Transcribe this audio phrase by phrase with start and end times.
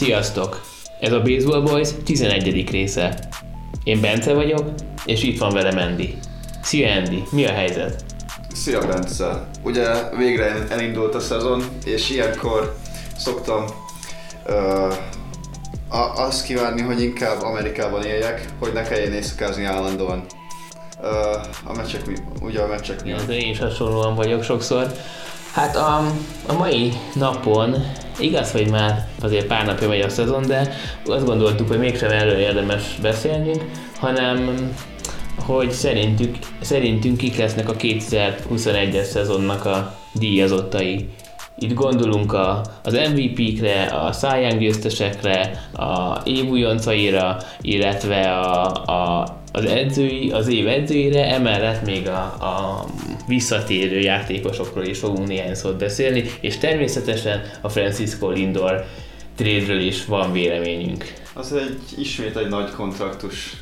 [0.00, 0.60] Sziasztok!
[1.00, 2.70] Ez a Baseball Boys 11.
[2.70, 3.18] része.
[3.84, 4.64] Én Bence vagyok,
[5.04, 6.18] és itt van velem Andy.
[6.62, 8.04] Szia Andy, mi a helyzet?
[8.54, 9.48] Szia Bence!
[9.62, 12.76] Ugye végre elindult a szezon, és ilyenkor
[13.16, 13.64] szoktam
[14.46, 20.24] uh, azt kívánni, hogy inkább Amerikában éljek, hogy ne kelljen éjszakázni állandóan.
[21.00, 21.10] Uh,
[21.64, 22.02] a meccsek,
[22.40, 23.30] ugye a meccsek miatt.
[23.30, 24.92] én is hasonlóan vagyok sokszor.
[25.52, 25.96] Hát a,
[26.46, 27.76] a mai napon
[28.20, 30.72] igaz, hogy már azért pár napja megy a szezon, de
[31.06, 33.64] azt gondoltuk, hogy mégsem erről érdemes beszélnünk,
[33.98, 34.70] hanem
[35.46, 41.08] hogy szerintük, szerintünk kik lesznek a 2021-es szezonnak a díjazottai.
[41.58, 50.30] Itt gondolunk a, az MVP-kre, a Cy győztesekre, a évújoncaira, illetve a, a, az edzői,
[50.30, 52.86] az év edzőire, emellett még a, a
[53.26, 58.84] visszatérő játékosokról is fogunk néhány szót beszélni, és természetesen a Francisco Lindor
[59.36, 61.04] trade is van véleményünk.
[61.32, 63.56] Az egy ismét egy nagy kontraktus,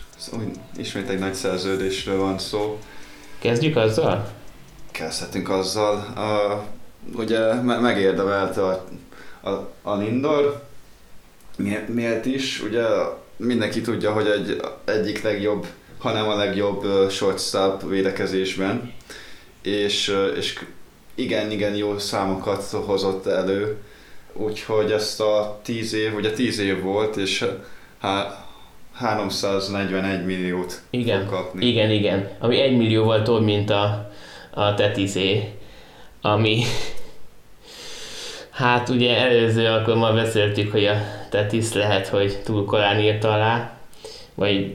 [0.77, 2.79] ismét egy nagy szerződésről van szó.
[3.39, 4.29] Kezdjük azzal?
[4.91, 6.07] Kezdhetünk azzal.
[6.17, 8.85] Uh, ugye megérdemelte a,
[9.41, 10.67] a, a Lindor,
[11.87, 12.85] miért is, ugye
[13.37, 15.67] mindenki tudja, hogy egy, egyik legjobb,
[15.99, 18.93] hanem a legjobb shortstop védekezésben,
[19.63, 20.59] és, és
[21.15, 23.77] igen, igen jó számokat hozott elő,
[24.33, 27.45] úgyhogy ezt a 10 év, ugye 10 év volt, és
[27.99, 28.47] há,
[28.93, 31.67] 341 milliót igen, fog kapni.
[31.67, 34.11] Igen, igen, ami 1 millióval több, mint a,
[34.51, 35.53] a Tetizé,
[36.21, 36.63] ami
[38.59, 40.95] Hát ugye előző alkalommal beszéltük, hogy a
[41.31, 43.78] Tetis lehet, hogy túl korán írta alá,
[44.39, 44.71] vagy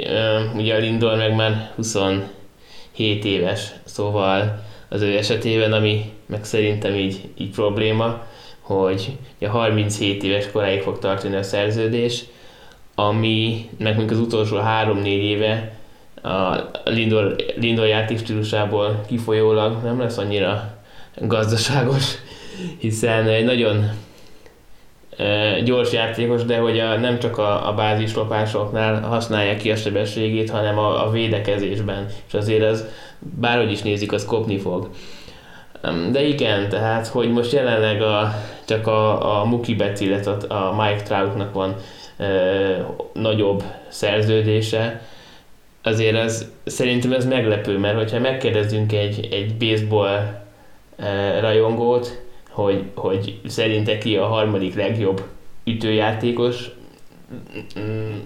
[0.56, 7.30] ugye a Lindor meg már 27 éves, szóval az ő esetében, ami meg szerintem így,
[7.38, 8.26] így probléma,
[8.60, 12.24] hogy a 37 éves koráig fog tartani a szerződés,
[12.96, 15.78] ami nekünk az utolsó 3-4 éve
[16.24, 20.78] a Lindor, Lindor játék stílusából kifolyólag nem lesz annyira
[21.16, 22.06] gazdaságos,
[22.80, 23.90] hiszen egy nagyon
[25.64, 30.78] gyors játékos, de hogy a, nem csak a, a bázislopásoknál használják ki a sebességét, hanem
[30.78, 32.86] a, a védekezésben, és azért az
[33.20, 34.90] bárhogy is nézik, az kopni fog.
[36.12, 38.36] De igen, tehát, hogy most jelenleg a,
[38.66, 41.76] csak a, a Muki Betts, illetve a Mike Troutnak van
[42.18, 42.26] e,
[43.14, 45.02] nagyobb szerződése,
[45.84, 50.44] azért ez, szerintem ez meglepő, mert hogyha megkérdezünk egy, egy baseball
[50.98, 52.22] e, rajongót,
[52.54, 55.24] hogy, hogy szerinte ki a harmadik legjobb
[55.64, 56.70] ütőjátékos,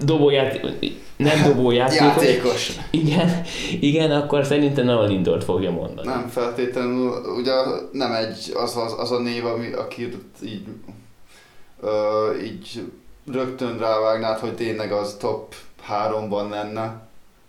[0.04, 0.72] dobójátékos,
[1.18, 2.06] nem dobójátékos.
[2.06, 2.72] Játékos.
[2.92, 3.42] Igen,
[3.80, 6.08] igen, akkor szerintem nem a Lindort fogja mondani.
[6.08, 7.52] Nem feltétlenül, ugye
[7.92, 10.10] nem egy, az, az, az a név, ami, aki
[10.44, 10.66] így,
[11.82, 12.84] ö, így
[13.32, 17.06] rögtön rávágnád, hogy tényleg az top háromban lenne.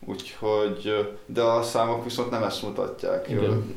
[0.06, 3.28] Úgyhogy, de a számok viszont nem ezt mutatják.
[3.28, 3.74] Igen.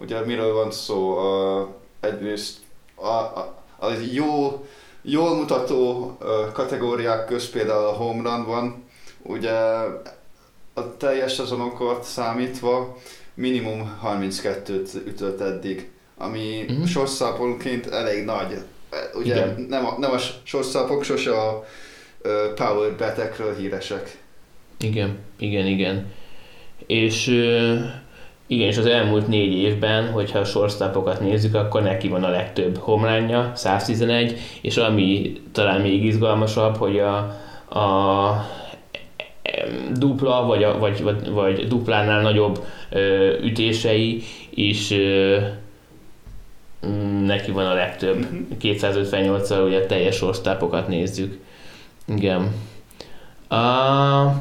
[0.00, 1.16] Ugye miről van szó?
[1.16, 1.68] A,
[2.04, 2.56] egyrészt
[2.94, 4.64] a, a, a jó,
[5.02, 6.10] jól mutató
[6.52, 8.84] kategóriák köz például a home run van,
[9.22, 9.52] ugye
[10.74, 12.96] a teljes szezonokort számítva
[13.34, 16.86] minimum 32-t ütött eddig, ami uh-huh.
[16.86, 18.58] sorszápolként elég nagy.
[19.14, 19.66] Ugye Igen.
[19.68, 21.64] nem a, nem a sorszápok sose a
[22.54, 24.18] power betekről híresek.
[24.80, 26.12] Igen, igen, igen.
[26.86, 27.26] És
[28.46, 32.76] igen, és az elmúlt négy évben, hogyha a sorsztapokat nézzük, akkor neki van a legtöbb
[32.76, 37.16] homlánja, 111, és ami talán még izgalmasabb, hogy a,
[37.78, 38.46] a
[39.92, 45.38] dupla, vagy, a, vagy, vagy, vagy duplánál nagyobb ö, ütései is ö,
[47.24, 48.26] neki van a legtöbb.
[48.60, 49.66] 258-al mhm.
[49.66, 51.38] ugye teljes sorsztápokat nézzük.
[52.06, 52.52] Igen.
[53.50, 54.32] Uh,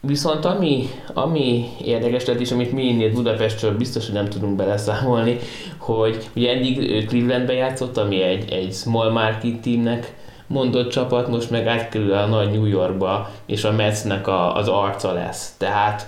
[0.00, 5.38] Viszont ami, ami érdekes lett, és amit mi innét Budapestről biztos, hogy nem tudunk beleszámolni,
[5.78, 10.14] hogy ugye eddig Clevelandbe játszott, ami egy, egy small market teamnek
[10.46, 15.12] mondott csapat, most meg átkerül a nagy New Yorkba, és a Metsnek a, az arca
[15.12, 15.54] lesz.
[15.56, 16.06] Tehát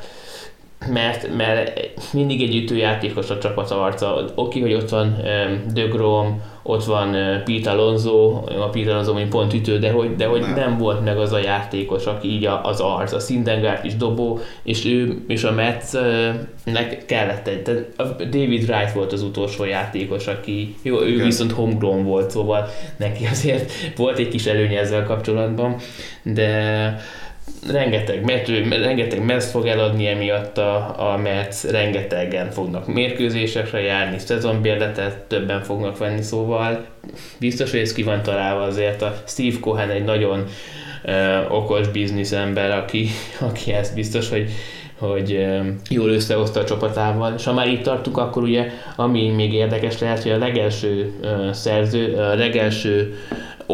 [0.89, 4.25] mert, mert mindig egy ütőjátékos a csapat arca.
[4.35, 7.11] Oké, hogy ott van um, De Grom, ott van
[7.45, 10.55] Pete Alonso, a Pete Alonso, mint pont ütő, de hogy, de hogy nem.
[10.55, 13.13] nem volt meg az a játékos, aki így az arc.
[13.13, 17.63] A Sindengard is dobó, és ő és a Metsnek kellett egy.
[17.63, 17.87] Tehát
[18.17, 21.25] David Wright volt az utolsó játékos, aki jó, ő Igen.
[21.25, 25.77] viszont homegrown volt, szóval neki azért volt egy kis előnye ezzel kapcsolatban,
[26.23, 26.97] de
[27.71, 35.17] rengeteg mető, rengeteg mez fog eladni emiatt a, a Mets, rengetegen fognak mérkőzésekre járni, szezonbérletet
[35.17, 36.85] többen fognak venni, szóval
[37.39, 40.45] biztos, hogy ez ki van találva azért a Steve Cohen egy nagyon
[41.05, 43.09] uh, okos bizniszember, aki,
[43.51, 44.51] aki ezt biztos, hogy
[45.01, 45.47] hogy
[45.89, 47.35] jól összehozta a csapatával.
[47.37, 51.13] És ha már itt tartunk, akkor ugye, ami még érdekes lehet, hogy a legelső
[51.53, 53.19] szerző, a legelső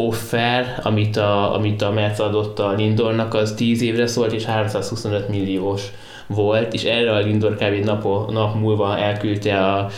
[0.05, 5.29] offer, amit a, amit a Mets adott a Lindornak, az 10 évre szólt, és 325
[5.29, 5.81] milliós
[6.27, 7.83] volt, és erre a Lindor kb.
[7.83, 9.89] Nap, nap múlva elküldte a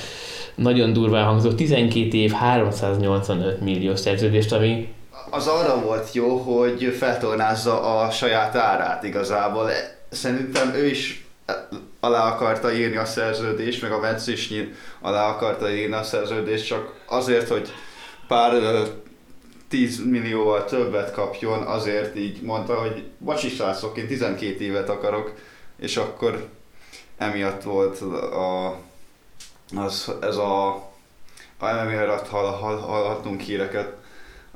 [0.55, 4.87] nagyon durván hangzó 12 év 385 milliós szerződést, ami
[5.31, 9.69] az arra volt jó, hogy feltornázza a saját árát igazából.
[10.09, 11.27] Szerintem ő is
[11.99, 14.53] alá akarta írni a szerződést, meg a Mets is
[15.01, 17.69] alá akarta írni a szerződést, csak azért, hogy
[18.27, 18.53] pár
[19.69, 25.33] 10 millióval többet kapjon, azért így mondta, hogy bocsi srácok, én 12 évet akarok,
[25.79, 26.47] és akkor
[27.17, 28.77] emiatt volt a,
[29.75, 30.67] az, ez a,
[31.57, 33.93] a MMA-rat hall, hall, hallhatunk híreket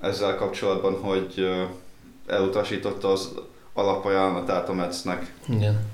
[0.02, 1.50] ezzel kapcsolatban, hogy
[2.28, 3.32] elutasította az
[3.74, 5.34] alapajánlatát a Metsnek.
[5.50, 5.92] Igen.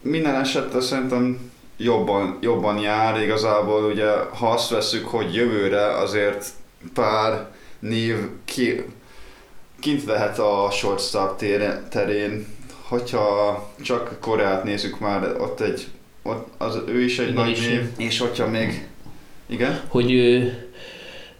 [0.00, 6.46] Minden esetre szerintem jobban, jobban jár igazából, ugye ha azt veszük, hogy jövőre azért
[6.94, 8.84] pár név ki,
[9.80, 11.42] kint lehet a shortstop
[11.90, 12.46] terén,
[12.88, 15.86] hogyha csak Koreát nézzük már, ott egy,
[16.22, 18.88] ott az, ő is egy nagy név, és hogyha még,
[19.46, 19.80] igen?
[19.88, 20.52] Hogy ő,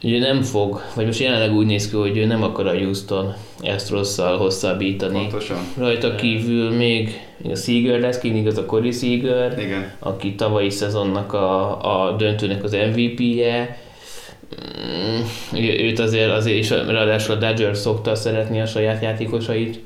[0.03, 3.35] ő nem fog, vagy most jelenleg úgy néz ki, hogy ő nem akar a Houston
[3.61, 5.19] ezt rosszal hosszabbítani.
[5.19, 5.59] Pontosan.
[5.77, 9.93] Rajta kívül még a Seager lesz, ki igaz a Corey Seager, Igen.
[9.99, 13.79] aki tavalyi szezonnak a, a döntőnek az MVP-je,
[15.53, 19.81] őt azért, azért is, ráadásul a Dodgers szokta szeretni a saját játékosait.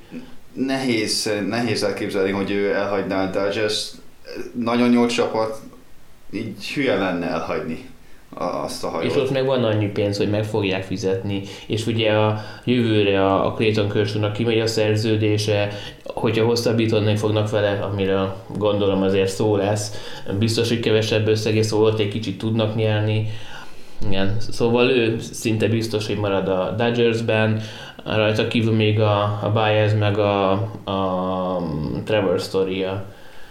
[0.53, 3.91] Nehéz, nehéz elképzelni, hogy ő elhagyná a Dodgers.
[4.55, 5.61] Nagyon jó csapat,
[6.31, 7.91] így hülye lenne elhagyni
[8.35, 9.11] azt a hajót.
[9.11, 13.47] És ott meg van annyi pénz, hogy meg fogják fizetni, és ugye a jövőre a,
[13.47, 15.69] a Clayton kershaw kimegy a szerződése,
[16.05, 19.93] hogyha hosszabbítani fognak vele, amiről gondolom azért szó lesz,
[20.39, 23.31] biztos, hogy kevesebb összegé szó, ott egy kicsit tudnak nyerni,
[24.07, 27.61] igen, szóval ő szinte biztos, hogy marad a Dodgersben,
[28.05, 30.51] rajta kívül még a, a Baez meg a,
[30.85, 31.63] a
[32.05, 32.87] Trevor story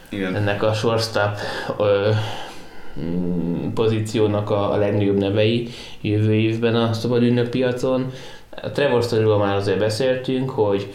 [0.10, 0.36] Igen.
[0.36, 1.38] ennek a shortstop
[1.78, 2.10] ö,
[3.00, 5.70] mm, pozíciónak a, a legnagyobb nevei
[6.02, 8.12] jövő évben a szabad piacon.
[8.62, 10.94] A Trevor story már azért beszéltünk, hogy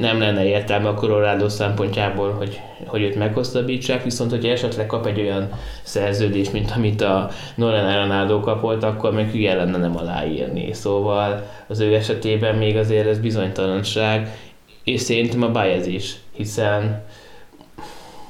[0.00, 5.20] nem lenne értelme a Colorado szempontjából, hogy, hogy őt meghosszabbítsák, viszont hogyha esetleg kap egy
[5.20, 5.48] olyan
[5.82, 10.72] szerződés, mint amit a Nolan Arenado kapott, akkor meg hülye lenne nem aláírni.
[10.72, 14.36] Szóval az ő esetében még azért ez bizonytalanság,
[14.84, 17.04] és szerintem a Baez is, hiszen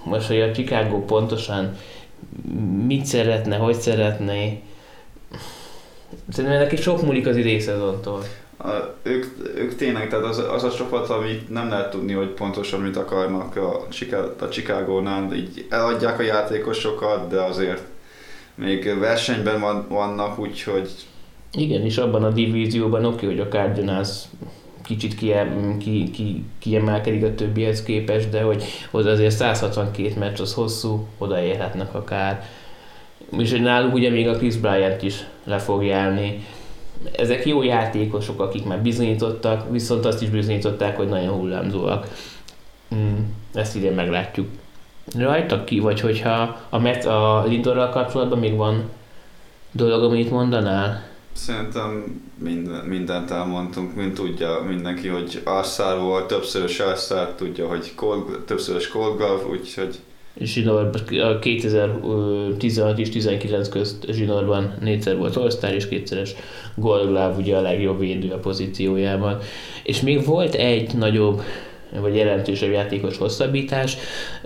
[0.05, 1.76] most, hogy a Chicago pontosan
[2.87, 4.35] mit szeretne, hogy szeretne,
[6.29, 8.23] szerintem neki sok múlik az idei szezontól
[8.62, 9.25] a, ők,
[9.56, 13.56] ők tényleg, tehát az, az a csapat, amit nem lehet tudni, hogy pontosan mit akarnak
[13.56, 13.87] a,
[14.41, 17.82] a Chicago-nál, így eladják a játékosokat, de azért
[18.55, 20.91] még versenyben van, vannak, úgyhogy...
[21.53, 24.09] Igen, és abban a divízióban oké, hogy a Cardinals
[24.82, 30.54] kicsit kiem, ki, ki, kiemelkedik a többihez képest, de hogy az azért 162 meccs az
[30.54, 32.47] hosszú, odaérhetnek akár.
[33.38, 36.45] És náluk ugye még a Chris Bryant is le fog járni,
[37.16, 42.09] ezek jó játékosok, akik már bizonyítottak, viszont azt is bizonyították, hogy nagyon hullámzóak.
[42.94, 43.18] Mm,
[43.54, 44.49] ezt idén meglátjuk.
[45.18, 48.90] Rajta ki, vagy hogyha a, Met, a Lindorral kapcsolatban még van
[49.73, 51.11] dolog, amit mondanál?
[51.32, 58.38] Szerintem minden, mindent elmondtunk, mint tudja mindenki, hogy Arszár volt, többszörös Arszár, tudja, hogy Cold,
[58.47, 59.99] többszörös Glove, úgyhogy
[60.40, 60.90] Zsinór,
[61.22, 66.34] a 2016 és 19 közt Zsinórban négyszer volt all és kétszeres
[66.74, 69.38] Gold Glove ugye a legjobb védő a pozíciójában.
[69.82, 71.42] És még volt egy nagyobb
[72.00, 73.96] vagy jelentősebb játékos hosszabbítás,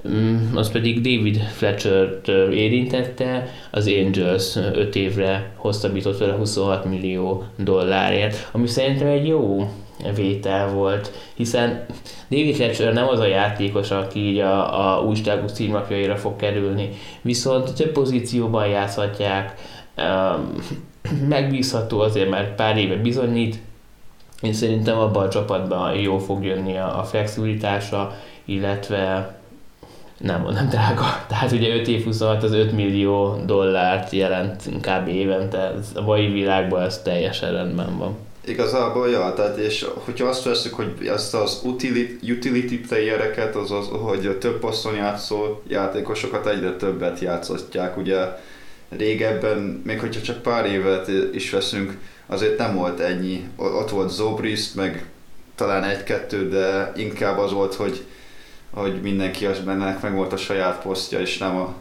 [0.08, 8.48] mm, az pedig David Fletcher-t érintette, az Angels 5 évre hosszabbított vele 26 millió dollárért,
[8.52, 9.70] ami szerintem egy jó
[10.14, 11.86] vétel volt, hiszen
[12.28, 16.88] David Letcher nem az a játékos, aki így a, a újságú címlapjaira fog kerülni,
[17.22, 19.54] viszont több pozícióban játszhatják,
[21.28, 23.58] megbízható azért, mert pár éve bizonyít,
[24.42, 29.34] én szerintem abban a csapatban jó fog jönni a, a flexibilitása, illetve
[30.18, 31.04] nem, nem drága.
[31.28, 35.08] Tehát ugye 5 év 26 az 5 millió dollárt jelent kb.
[35.08, 38.16] évente, ez a mai világban ez teljesen rendben van.
[38.46, 44.36] Igazából, ja, tehát és hogyha azt veszük, hogy ezt az utility, utility playereket, azaz, hogy
[44.38, 48.18] több poszton játszó játékosokat egyre többet játszhatják, ugye
[48.88, 54.74] régebben, még hogyha csak pár évet is veszünk, azért nem volt ennyi, ott volt Zobrist,
[54.74, 55.06] meg
[55.54, 58.04] talán egy-kettő, de inkább az volt, hogy,
[58.70, 61.74] hogy mindenki az bennek meg volt a saját posztja, és nem a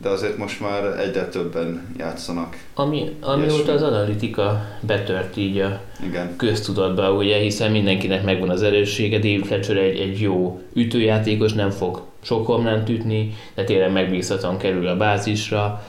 [0.00, 2.56] de azért most már egyre többen játszanak.
[2.74, 6.36] Ami, amióta az analitika betört így a Igen.
[6.36, 12.02] köztudatba, ugye, hiszen mindenkinek megvan az erőssége, David Fletcher egy, egy jó ütőjátékos, nem fog
[12.22, 15.82] sok homlánt ütni, de tényleg megbízhatóan kerül a bázisra.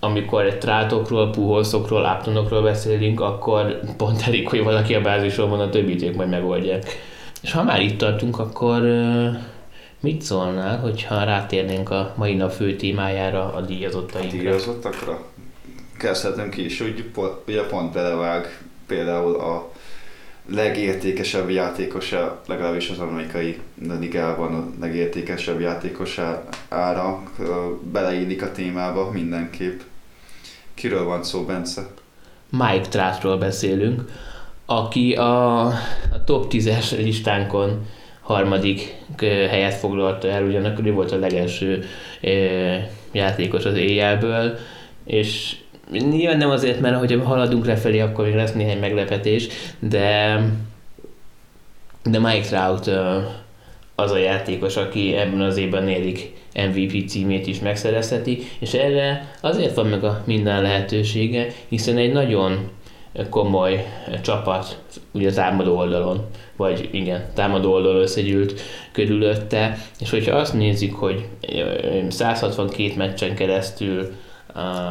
[0.00, 5.68] Amikor egy trátokról, puholszokról, áptonokról beszélünk, akkor pont elég, hogy valaki a bázisról van, a
[5.68, 6.84] többit ők majd megoldják.
[7.42, 8.82] És ha már itt tartunk, akkor
[10.00, 14.28] Mit szólnál, hogyha rátérnénk a mai nap fő témájára, a díjazottakra?
[14.28, 15.24] A díjazottakra?
[15.98, 17.10] Kezdhetünk is, hogy
[17.46, 19.70] ugye pont belevág például a
[20.50, 23.58] legértékesebb játékosa, legalábbis az amerikai
[24.00, 27.22] ligában a legértékesebb játékosára
[27.92, 29.80] beleillik a témába mindenképp.
[30.74, 31.86] Kiről van szó, Bence?
[32.50, 34.10] Mike Troutról beszélünk,
[34.66, 37.86] aki a, a top 10-es listánkon
[38.20, 41.84] harmadik helyet foglalta el, ugyanakkor ő volt a legelső
[43.12, 44.58] játékos az éjjelből,
[45.04, 45.56] és
[45.90, 50.40] nyilván nem azért, mert hogyha haladunk lefelé, akkor még lesz néhány meglepetés, de
[52.10, 52.90] de Mike Trout
[53.94, 59.74] az a játékos, aki ebben az évben nélik MVP címét is megszerezheti, és erre azért
[59.74, 62.70] van meg a minden lehetősége, hiszen egy nagyon
[63.30, 63.86] komoly
[64.22, 64.78] csapat,
[65.12, 66.26] ugye támadó oldalon,
[66.56, 68.60] vagy igen, támadó oldalon összegyűlt
[68.92, 71.28] körülötte, és hogyha azt nézik, hogy
[72.08, 74.12] 162 meccsen keresztül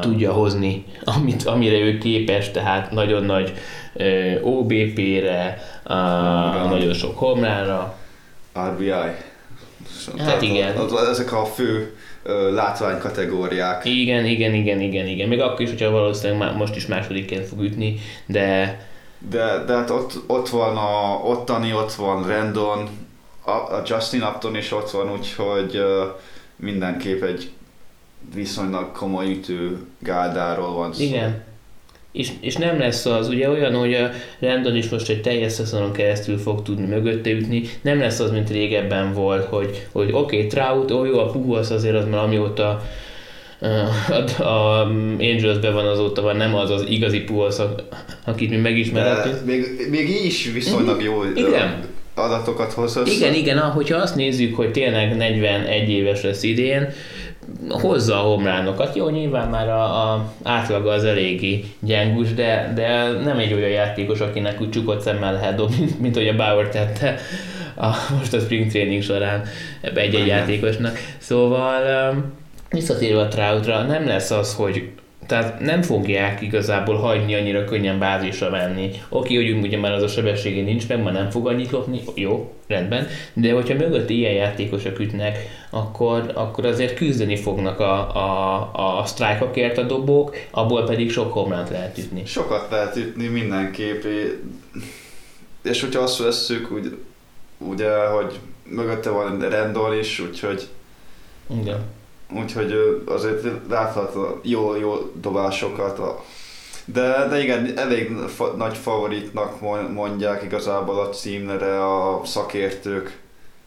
[0.01, 3.53] tudja hozni, amit, amire ő képes, tehát nagyon nagy
[3.93, 7.97] uh, OBP-re, uh, nagyon sok homrára.
[8.59, 8.89] RBI.
[8.89, 9.15] Hát
[10.15, 10.75] Tehát igen.
[11.09, 11.97] Ezek a fő
[12.53, 13.85] látvány kategóriák.
[13.85, 15.27] Igen, igen, igen, igen, igen.
[15.27, 18.79] Még akkor is, hogyha valószínűleg most is másodikként fog ütni, de...
[19.29, 22.89] De, de hát ott, ott van a ottani, ott van Rendon,
[23.45, 26.15] a, a Justin Upton is ott van, úgyhogy uh,
[26.55, 27.51] mindenképp egy
[28.33, 31.03] viszonylag komoly ütő gáldáról van szó.
[31.03, 31.45] Igen,
[32.11, 34.09] és, és nem lesz az, ugye olyan, hogy a
[34.39, 38.49] Rendon is most egy teljes szezonon keresztül fog tudni mögötte ütni, nem lesz az, mint
[38.49, 42.81] régebben volt, hogy, hogy oké, okay, Trout, ó jó, a Pujols azért az már amióta
[44.09, 44.81] a, a
[45.19, 47.55] Angels-ben van azóta van, nem az az igazi Pujols,
[48.25, 49.45] akit mi megismerhetünk.
[49.45, 51.83] Még, még így is viszonylag jó Igen.
[52.15, 53.11] adatokat hoz össze.
[53.11, 56.89] Igen, igen, hogyha azt nézzük, hogy tényleg 41 éves lesz idén,
[57.69, 58.95] hozza a homlánokat.
[58.95, 64.19] Jó, nyilván már a, a átlaga az eléggé gyengus, de, de nem egy olyan játékos,
[64.19, 67.19] akinek úgy csukott szemmel lehet dobni, mint, mint hogy a Bauer tette
[67.75, 67.87] a,
[68.17, 69.43] most a spring training során
[69.81, 70.97] ebbe egy-egy játékosnak.
[71.17, 72.13] Szóval
[72.69, 74.89] visszatérve a Troutra, nem lesz az, hogy
[75.27, 78.91] tehát nem fogják igazából hagyni annyira könnyen bázisra menni.
[79.09, 82.53] Oké, hogy ugye már az a sebessége nincs meg, már nem fog annyit lopni, jó,
[82.67, 85.37] rendben, de hogyha mögött ilyen játékosok ütnek,
[85.69, 91.69] akkor, akkor azért küzdeni fognak a, a, a sztrájkokért a dobók, abból pedig sok homlánt
[91.69, 92.25] lehet ütni.
[92.25, 94.03] Sokat lehet ütni mindenképp,
[95.63, 96.97] és hogyha azt vesszük, úgy,
[97.57, 100.67] ugye, hogy mögötte van Rendon is, úgyhogy
[101.61, 101.95] igen
[102.29, 106.01] úgyhogy azért látható jó, jó dobásokat.
[106.85, 109.61] De, de igen, elég fa, nagy favoritnak
[109.93, 113.19] mondják igazából a címre a szakértők,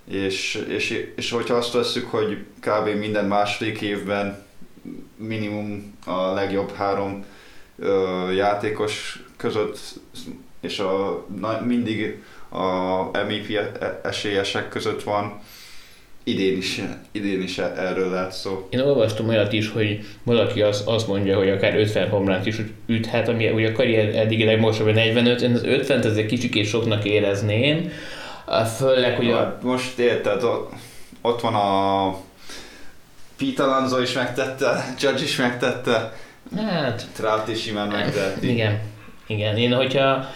[0.05, 2.89] és, és, és hogyha azt veszük, hogy kb.
[2.99, 4.47] minden második évben
[5.17, 7.25] minimum a legjobb három
[7.79, 9.79] ö, játékos között,
[10.61, 15.41] és a, na, mindig a MVP e-, esélyesek között van,
[16.25, 16.81] idén is,
[17.13, 18.67] idén is erről lehet szó.
[18.71, 23.29] Én olvastam olyat is, hogy valaki az, azt mondja, hogy akár 50 homlánt is üthet,
[23.29, 27.91] ami ugye a karrier eddig legmosabb 45, én az 50-t azért kicsikét soknak érezném,
[28.79, 29.59] főleg, hogy a...
[29.63, 30.43] Most érted,
[31.21, 32.17] ott van a
[33.39, 36.13] Pete Alonso is megtette, Judge is megtette,
[36.57, 37.07] hát...
[37.15, 38.51] Trout is simán megteheti.
[38.51, 38.81] Igen,
[39.27, 39.57] igen.
[39.57, 40.29] Én, hogyha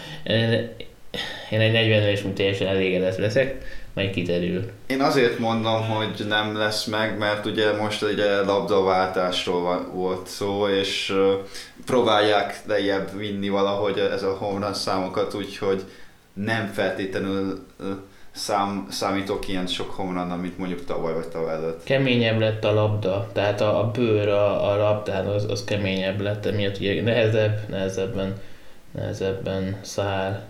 [1.49, 3.55] én egy 40 es teljesen elégedett leszek,
[3.95, 4.63] majd kiderül.
[4.87, 11.13] Én azért mondom, hogy nem lesz meg, mert ugye most ugye labdaváltásról volt szó, és
[11.85, 15.83] próbálják lejjebb vinni valahogy ez a home számokat, úgyhogy
[16.33, 17.65] nem feltétlenül
[18.31, 21.83] szám, számítok ilyen sok home amit mondjuk tavaly vagy tavaly előtt.
[21.83, 26.45] Keményebb lett a labda, tehát a, a bőr a, a labdán az, az keményebb lett,
[26.45, 28.33] emiatt ugye nehezebb, nehezebben,
[28.91, 30.43] nehezebben száll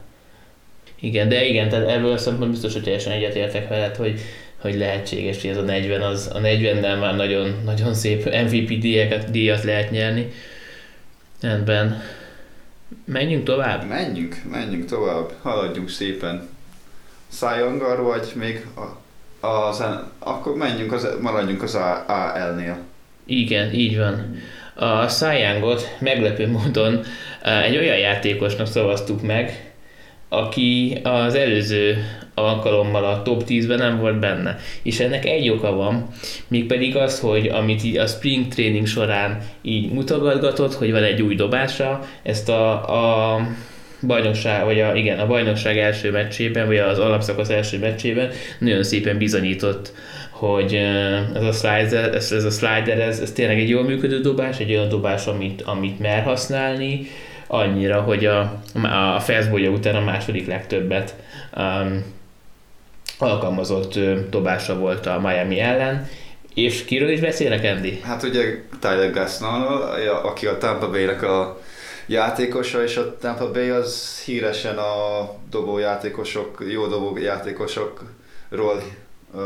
[1.00, 4.20] Igen, de igen, tehát ebből a szempontból biztos, hogy teljesen egyetértek veled, hogy,
[4.62, 9.32] hogy lehetséges, hogy ez a 40, az, a 40-nel már nagyon, nagyon szép MVP díjat,
[9.32, 10.32] díjat lehet nyerni.
[11.42, 12.02] Rendben.
[13.06, 13.88] Menjünk tovább?
[13.88, 16.50] Menjünk, menjünk tovább, haladjunk szépen.
[17.28, 19.84] Szájongar vagy még a, az,
[20.20, 21.76] akkor menjünk, az, maradjunk az
[22.08, 22.78] AL-nél.
[23.26, 24.38] Igen, így van.
[24.76, 27.04] A Szájángot meglepő módon
[27.64, 29.65] egy olyan játékosnak szavaztuk meg,
[30.38, 31.98] aki az előző
[32.34, 34.58] alkalommal a top 10-ben nem volt benne.
[34.82, 36.08] És ennek egy oka van,
[36.48, 41.36] mégpedig az, hogy amit így a spring training során így mutogatgatott, hogy van egy új
[41.36, 42.72] dobása, ezt a,
[43.34, 43.40] a
[44.02, 49.18] bajnokság, vagy a, igen, a bajnokság első meccsében, vagy az alapszakasz első meccsében nagyon szépen
[49.18, 49.94] bizonyított,
[50.30, 50.74] hogy
[51.34, 54.72] ez a slider, ez, ez a slider, ez, ez tényleg egy jól működő dobás, egy
[54.72, 57.08] olyan dobás, amit, amit mer használni,
[57.48, 58.62] annyira, hogy a,
[59.16, 61.16] a fastballja után a második legtöbbet
[61.58, 62.14] um,
[63.20, 64.00] alkalmazott
[64.30, 66.08] dobása volt a Miami ellen,
[66.54, 68.00] és kiről is beszélek, Andy?
[68.04, 69.82] Hát ugye Tyler Gasnall,
[70.24, 71.62] aki a Tampa Bay-nek a
[72.06, 78.84] játékosa, és a Tampa Bay az híresen a dobójátékosok, jó dobójátékosokról
[79.32, 79.42] uh,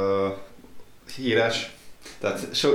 [1.16, 1.76] híres.
[2.20, 2.70] Tehát so,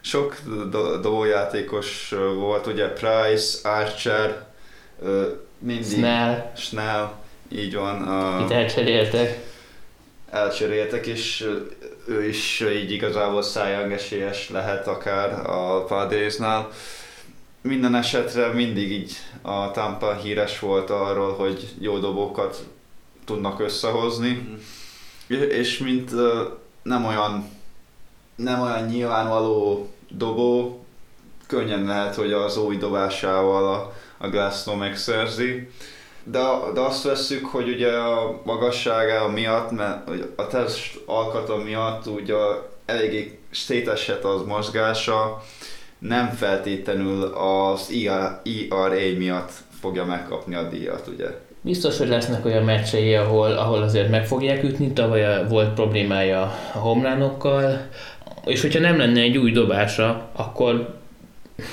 [0.00, 0.36] sok
[0.70, 4.48] do, dobójátékos volt, ugye Price, Archer,
[5.58, 6.52] mindig Snell.
[6.56, 7.12] Snell,
[7.48, 8.02] így van.
[8.02, 9.48] Uh, Itt elcseréltek.
[10.30, 11.48] Elcseréltek, és
[12.06, 16.70] ő is így igazából szájangesélyes lehet akár a Padresnál.
[17.60, 22.66] Minden esetre mindig így a Tampa híres volt arról, hogy jó dobókat
[23.24, 24.28] tudnak összehozni,
[25.30, 25.42] mm.
[25.42, 26.10] és mint
[26.82, 27.48] nem olyan,
[28.36, 30.84] nem olyan nyilvánvaló dobó,
[31.46, 33.92] könnyen lehet, hogy az új dobásával a,
[34.22, 35.68] a Glasnow megszerzi.
[36.24, 36.40] De,
[36.74, 42.34] de azt veszük, hogy ugye a magassága miatt, mert a test alkata miatt ugye
[42.86, 45.42] eléggé szétesett az mozgása,
[45.98, 48.40] nem feltétlenül az ERA
[49.18, 51.26] miatt fogja megkapni a díjat, ugye?
[51.60, 56.42] Biztos, hogy lesznek olyan meccsei, ahol, ahol azért meg fogják ütni, tavaly volt problémája
[56.74, 57.88] a homlánokkal,
[58.44, 60.99] és hogyha nem lenne egy új dobása, akkor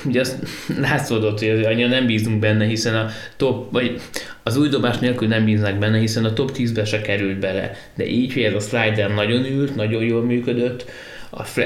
[0.04, 0.36] ugye azt
[0.80, 4.00] látszódott, hogy annyira nem bízunk benne, hiszen a top, vagy
[4.42, 7.72] az új dobás nélkül nem bíznak benne, hiszen a top 10-be se került bele.
[7.94, 10.84] De így, hogy ez a slider nagyon ült, nagyon jól működött,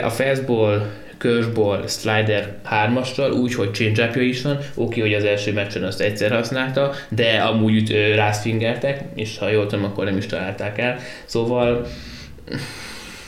[0.02, 5.82] a fastball curveball, slider hármassal, úgy, hogy change is van, oké, hogy az első meccsen
[5.82, 10.98] azt egyszer használta, de amúgy rászfingertek, és ha jól tudom, akkor nem is találták el.
[11.24, 11.86] Szóval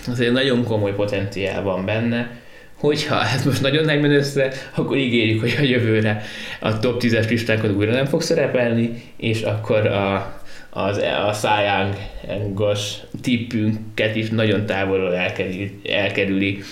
[0.08, 2.30] azért nagyon komoly potenciál van benne,
[2.74, 6.22] hogyha ez most nagyon nem össze, akkor ígérjük, hogy a jövőre
[6.60, 14.16] a top 10-es listánkon újra nem fog szerepelni, és akkor a, az, a szájángos tippünket
[14.16, 16.62] is nagyon távolról elkerüli, elkerüli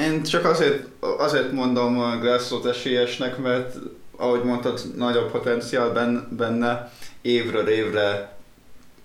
[0.00, 0.84] én csak azért,
[1.18, 3.74] azért mondom a Glassot esélyesnek, mert
[4.16, 8.36] ahogy mondtad, nagyobb potenciál benne, évről évre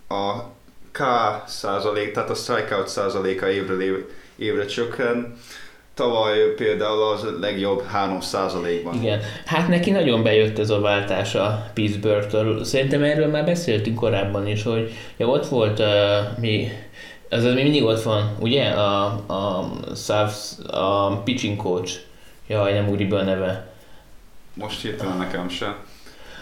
[0.07, 0.39] a
[0.91, 1.01] K
[1.47, 4.05] százalék, tehát a strikeout százaléka évről évre,
[4.35, 5.37] évre csökken.
[5.95, 8.95] Tavaly például az legjobb 3 százalékban.
[8.95, 12.63] Igen, hát neki nagyon bejött ez a váltás a Pittsburgh-től.
[12.63, 15.87] Szerintem erről már beszéltünk korábban is, hogy ja, ott volt uh,
[16.39, 16.71] mi
[17.29, 18.69] ez az még mindig ott van, ugye?
[18.69, 21.93] A, a, Savs, a pitching coach.
[22.47, 23.67] Jaj, nem ugrik be a neve.
[24.53, 25.75] Most hirtelen nekem se.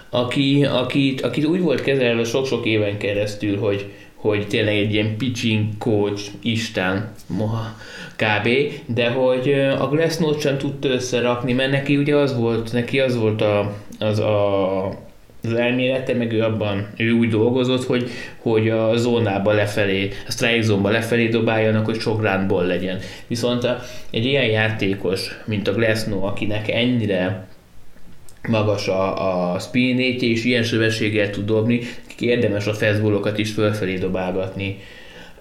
[0.09, 3.91] Aki, akit, akit úgy volt kezelve sok-sok éven keresztül, hogy,
[4.23, 7.75] hogy tényleg egy ilyen pitching coach, Isten, moha,
[8.15, 8.49] kb.
[8.85, 13.41] De hogy a Glassnode sem tudta összerakni, mert neki ugye az volt, neki az volt
[13.41, 15.01] a, az a
[15.43, 18.09] az elmélete, meg ő abban, ő úgy dolgozott, hogy,
[18.41, 22.99] hogy a zónába lefelé, a strike zónba lefelé dobáljanak, hogy sok ránból legyen.
[23.27, 23.79] Viszont a,
[24.11, 27.47] egy ilyen játékos, mint a Glasnow, akinek ennyire
[28.47, 31.79] magas a, a spin és ilyen sebességgel tud dobni,
[32.19, 34.79] érdemes a fastballokat is fölfelé dobálgatni.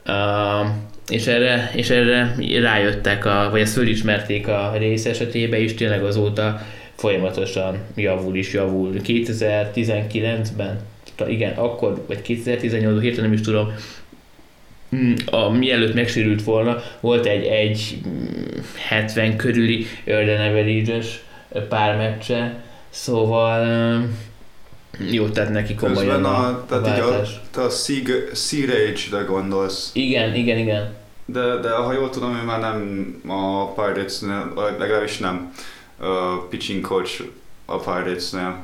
[0.07, 0.69] Uh,
[1.09, 6.61] és erre, és erre rájöttek, a, vagy ezt fölismerték a rész esetében, és tényleg azóta
[6.95, 8.93] folyamatosan javul is javul.
[9.07, 10.81] 2019-ben,
[11.27, 13.73] igen, akkor, vagy 2018-ban, hirtelen nem is tudom,
[14.97, 17.99] mm, a, mielőtt megsérült volna, volt egy, egy
[18.89, 20.53] 70 mm, körüli Earden
[21.69, 22.63] pár meccse,
[22.93, 23.67] szóval
[25.11, 27.71] jó, tehát neki komolyan a, a, tehát a, a, te a
[28.35, 29.91] Sea-Rage-re gondolsz.
[29.93, 30.95] Igen, igen, igen.
[31.25, 34.21] De, de ha jól tudom, ő már nem a pirates
[34.79, 35.53] legalábbis nem
[35.99, 37.23] a pitching coach
[37.65, 38.57] a Pirates-nél.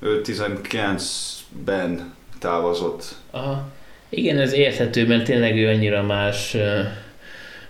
[0.00, 3.14] Ő 19-ben távozott.
[3.30, 3.68] Aha.
[4.08, 6.56] Igen, ez érthető, mert tényleg ő annyira más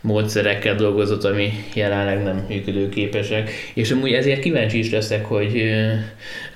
[0.05, 3.51] módszerekkel dolgozott, ami jelenleg nem működőképesek.
[3.75, 5.73] És amúgy ezért kíváncsi is leszek, hogy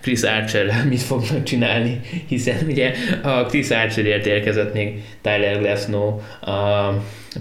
[0.00, 6.92] Chris archer mit fognak csinálni, hiszen ugye a Chris Archerért érkezett még Tyler Glasnow a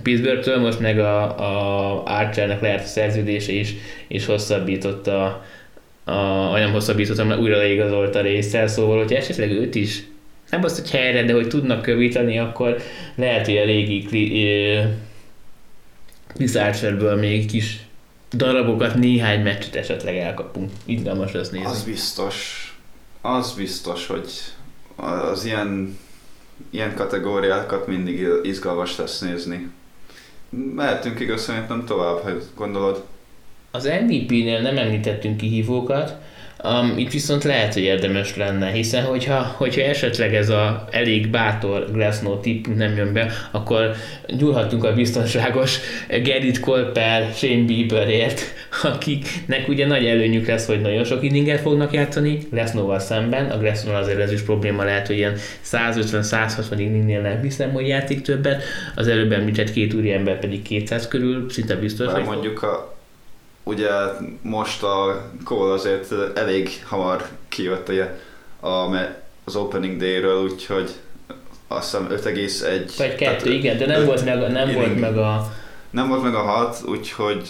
[0.04, 3.74] Pittsburgh-től, most meg a, a Archernek lehet a szerződése is,
[4.08, 5.46] és hosszabbította
[6.04, 10.04] a, nem hosszabbította, mert újra leigazolt a részsel, szóval hogyha esetleg őt is
[10.50, 12.78] nem azt, hogy helyre, de hogy tudnak kövíteni, akkor
[13.16, 14.06] lehet, hogy a régi
[16.34, 17.88] Chris Archerből még kis
[18.32, 20.72] darabokat, néhány meccset esetleg elkapunk.
[20.86, 21.68] Izgalmas lesz nézni.
[21.68, 22.62] Az biztos.
[23.22, 24.30] Az biztos, hogy
[24.96, 25.98] az ilyen,
[26.70, 29.70] ilyen kategóriákat mindig izgalmas lesz nézni.
[30.76, 33.04] Mehetünk igaz szerintem tovább, ha gondolod.
[33.72, 36.16] Az MVP-nél nem említettünk kihívókat,
[36.64, 41.92] Um, itt viszont lehet, hogy érdemes lenne, hiszen hogyha, hogyha esetleg ez a elég bátor
[41.92, 43.92] Glasnow tip nem jön be, akkor
[44.28, 48.42] gyúrhatunk a biztonságos Gerrit Kolper, Shane Bieberért,
[48.84, 53.50] akiknek ugye nagy előnyük lesz, hogy nagyon sok inninget fognak játszani Glasnow-val szemben.
[53.50, 55.36] A Glasnow azért ez is probléma lehet, hogy ilyen
[55.72, 58.64] 150-160 inningnél nem hiszem, hogy játszik többet.
[58.96, 62.12] Az előbb említett két úri ember pedig 200 körül, szinte biztos.
[62.12, 62.97] Bár mondjuk a
[63.68, 63.90] ugye
[64.42, 68.20] most a Cole azért elég hamar kijött ugye,
[68.60, 68.96] a,
[69.44, 70.92] az opening day-ről, úgyhogy
[71.68, 72.92] azt hiszem 5,1.
[72.98, 75.52] Vagy kettő, igen, de nem, volt meg, nem volt meg a...
[75.90, 77.50] Nem volt meg a 6, úgyhogy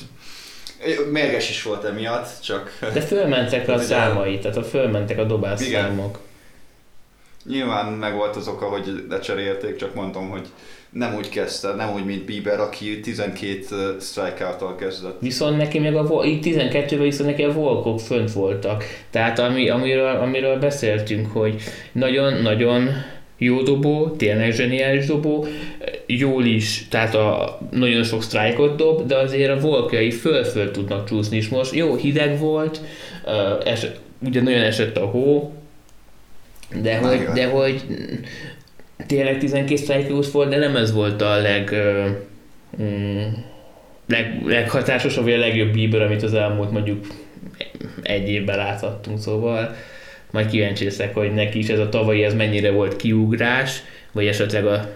[1.12, 2.78] mérges is volt emiatt, csak...
[2.94, 5.84] De fölmentek a számai, tehát a fölmentek a dobás igen.
[5.84, 6.20] számok.
[7.46, 10.48] Nyilván meg volt az oka, hogy lecserélték, csak mondtam, hogy
[10.92, 15.22] nem úgy kezdte, nem úgy, mint Bieber, aki 12 strikeout kezdett.
[15.22, 18.84] Viszont neki meg a, így 12-ben viszont neki a volkok fönt voltak.
[19.10, 22.90] Tehát ami, amiről, amiről beszéltünk, hogy nagyon-nagyon
[23.38, 25.46] jó dobó, tényleg zseniális dobó,
[26.06, 31.38] jól is, tehát a, nagyon sok sztrájkot dob, de azért a volkjai föl-föl tudnak csúszni
[31.38, 31.74] is most.
[31.74, 32.82] Jó, hideg volt,
[33.66, 33.86] es,
[34.20, 35.54] ugye nagyon esett a hó,
[36.82, 37.82] de hogy, de hogy
[39.06, 41.76] tényleg 12 strike volt, de nem ez volt a leg,
[42.82, 43.22] mm,
[44.08, 47.06] leg, leghatásosabb, vagy a legjobb Bieber, amit az elmúlt mondjuk
[48.04, 49.76] egy évben láthattunk, szóval
[50.32, 54.66] majd kíváncsi leszek, hogy neki is ez a tavalyi ez mennyire volt kiugrás, vagy esetleg
[54.66, 54.90] a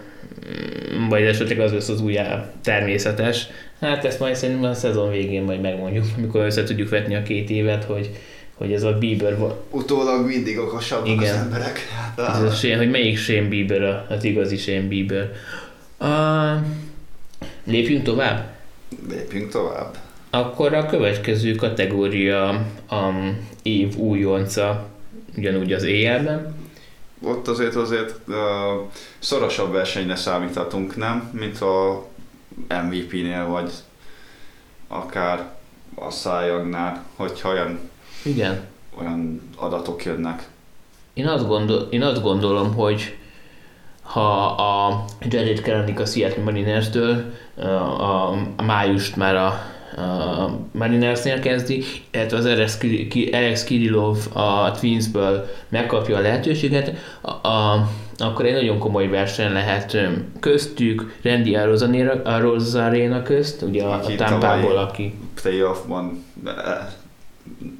[0.96, 3.46] mm, vagy esetleg az lesz az újjá természetes.
[3.80, 7.50] Hát ezt majd szerintem a szezon végén majd megmondjuk, amikor össze tudjuk vetni a két
[7.50, 8.10] évet, hogy
[8.54, 9.60] hogy ez a Bieber volt.
[9.70, 11.34] Utólag mindig okosabbak Igen.
[11.34, 11.78] az emberek.
[11.78, 15.32] Hát, ez a, hogy melyik Shane Bieber az igazi Shane Bieber.
[16.00, 16.66] Uh,
[17.64, 18.56] lépjünk tovább?
[19.08, 19.96] Lépjünk tovább.
[20.30, 22.48] Akkor a következő kategória
[22.88, 23.12] a
[23.62, 24.88] év újonca,
[25.36, 26.54] ugyanúgy az éjjelben.
[27.22, 28.34] Ott azért azért uh,
[29.18, 31.30] szorosabb versenyre számíthatunk, nem?
[31.32, 32.06] Mint a
[32.68, 33.70] MVP-nél, vagy
[34.88, 35.50] akár
[35.94, 37.90] a szájagnál, hogyha olyan
[38.24, 38.60] igen.
[39.00, 40.48] Olyan adatok jönnek.
[41.14, 43.16] Én azt, gondol, én azt gondolom, hogy
[44.02, 47.24] ha a Jared Kelenic a Seattle Marinerstől
[47.56, 49.46] a, a, a májust már a,
[50.00, 52.46] a Marinersnél kezdi, illetve az
[53.32, 59.96] Alex Kirillov a Twinsből megkapja a lehetőséget, a, a, akkor egy nagyon komoly verseny lehet
[60.40, 61.56] köztük, Randy
[62.24, 66.24] Arozarena közt, ugye a, a Tampából, aki playoffban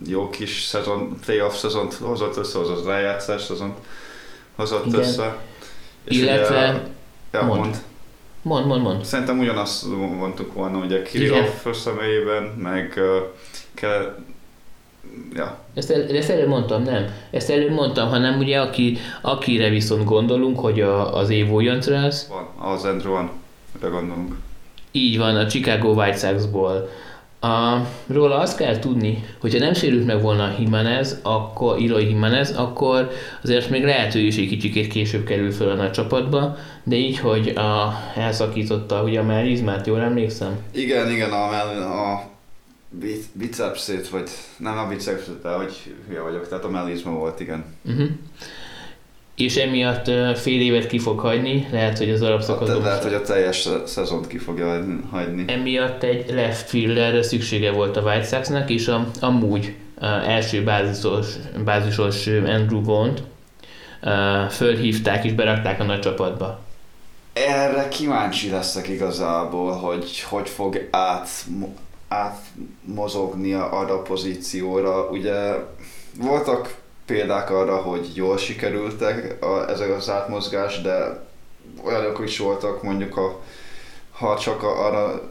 [0.07, 3.77] jó kis szezon, playoff szezont hozott össze, az rájátszás szezont
[4.55, 5.01] hozott Igen.
[5.01, 5.37] össze.
[6.05, 6.81] És Illetve, ugye,
[7.33, 7.61] ja, mond.
[7.61, 7.83] mond.
[8.43, 9.05] Mond, mond, mond.
[9.05, 9.87] Szerintem ugyanazt
[10.19, 13.05] mondtuk volna, ugye Kirillov személyében, meg uh,
[13.75, 14.17] kell,
[15.35, 15.59] ja.
[15.75, 17.07] Ezt, el, ezt előbb mondtam, nem.
[17.31, 22.73] Ezt előbb mondtam, hanem ugye aki, akire viszont gondolunk, hogy a, az év újoncra Van,
[22.73, 23.31] az Andrew van,
[23.81, 24.35] gondolunk.
[24.93, 26.89] Így van, a Chicago White Sox-ból
[27.43, 33.11] a, róla azt kell tudni, hogyha nem sérült meg volna Jimenez, akkor, Iroy Jimenez, akkor
[33.43, 37.19] azért még lehet, hogy is egy kicsikét később kerül föl a nagy csapatba, de így,
[37.19, 40.59] hogy a, elszakította ugye a melizmát, jól emlékszem?
[40.71, 42.31] Igen, igen, a, a
[43.33, 47.65] bicepsét, vagy nem a bicepsét, de hogy hülye vagyok, tehát a melizma volt, igen.
[47.85, 48.09] Uh-huh
[49.43, 52.83] és emiatt fél évet ki fog hagyni, lehet, hogy az alapszakaszban...
[52.83, 55.45] Hát, lehet, hogy a teljes szezont ki fogja hagyni.
[55.47, 61.27] Emiatt egy left fielderre szüksége volt a White Sox-nak, és a, amúgy a első bázisos,
[61.65, 63.23] bázisos Andrew Bond
[64.51, 66.61] fölhívták és berakták a nagy csapatba.
[67.33, 71.29] Erre kíváncsi leszek igazából, hogy hogy fog át,
[72.09, 75.09] átmozogni arra a pozícióra.
[75.11, 75.55] Ugye
[76.21, 81.27] voltak példák arra, hogy jól sikerültek a, ezek az átmozgás, de
[81.85, 83.41] olyanok is voltak, mondjuk a,
[84.11, 85.31] ha csak arra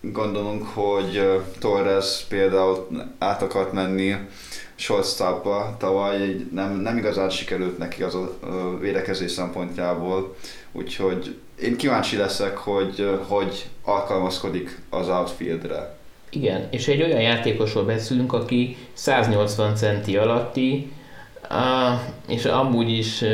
[0.00, 2.86] gondolunk, hogy Torres például
[3.18, 4.16] át akart menni
[4.74, 8.38] shortstopba tavaly, nem, nem igazán sikerült neki az a
[8.80, 10.36] védekezés szempontjából,
[10.72, 15.96] úgyhogy én kíváncsi leszek, hogy hogy alkalmazkodik az outfieldre.
[16.30, 20.92] Igen, és egy olyan játékosról beszélünk, aki 180 centi alatti,
[22.28, 23.24] és amúgy is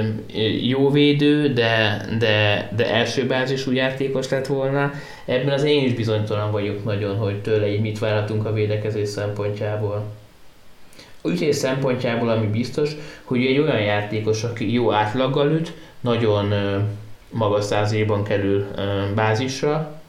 [0.62, 4.92] jó védő, de, de, de első bázisú játékos lett volna.
[5.24, 10.04] Ebben az én is bizonytalan vagyok nagyon, hogy tőle így mit várhatunk a védekezés szempontjából.
[11.24, 12.90] Ütés szempontjából, ami biztos,
[13.24, 16.54] hogy egy olyan játékos, aki jó átlaggal üt, nagyon
[17.31, 18.66] magas százéban kerül
[19.14, 20.00] bázisra,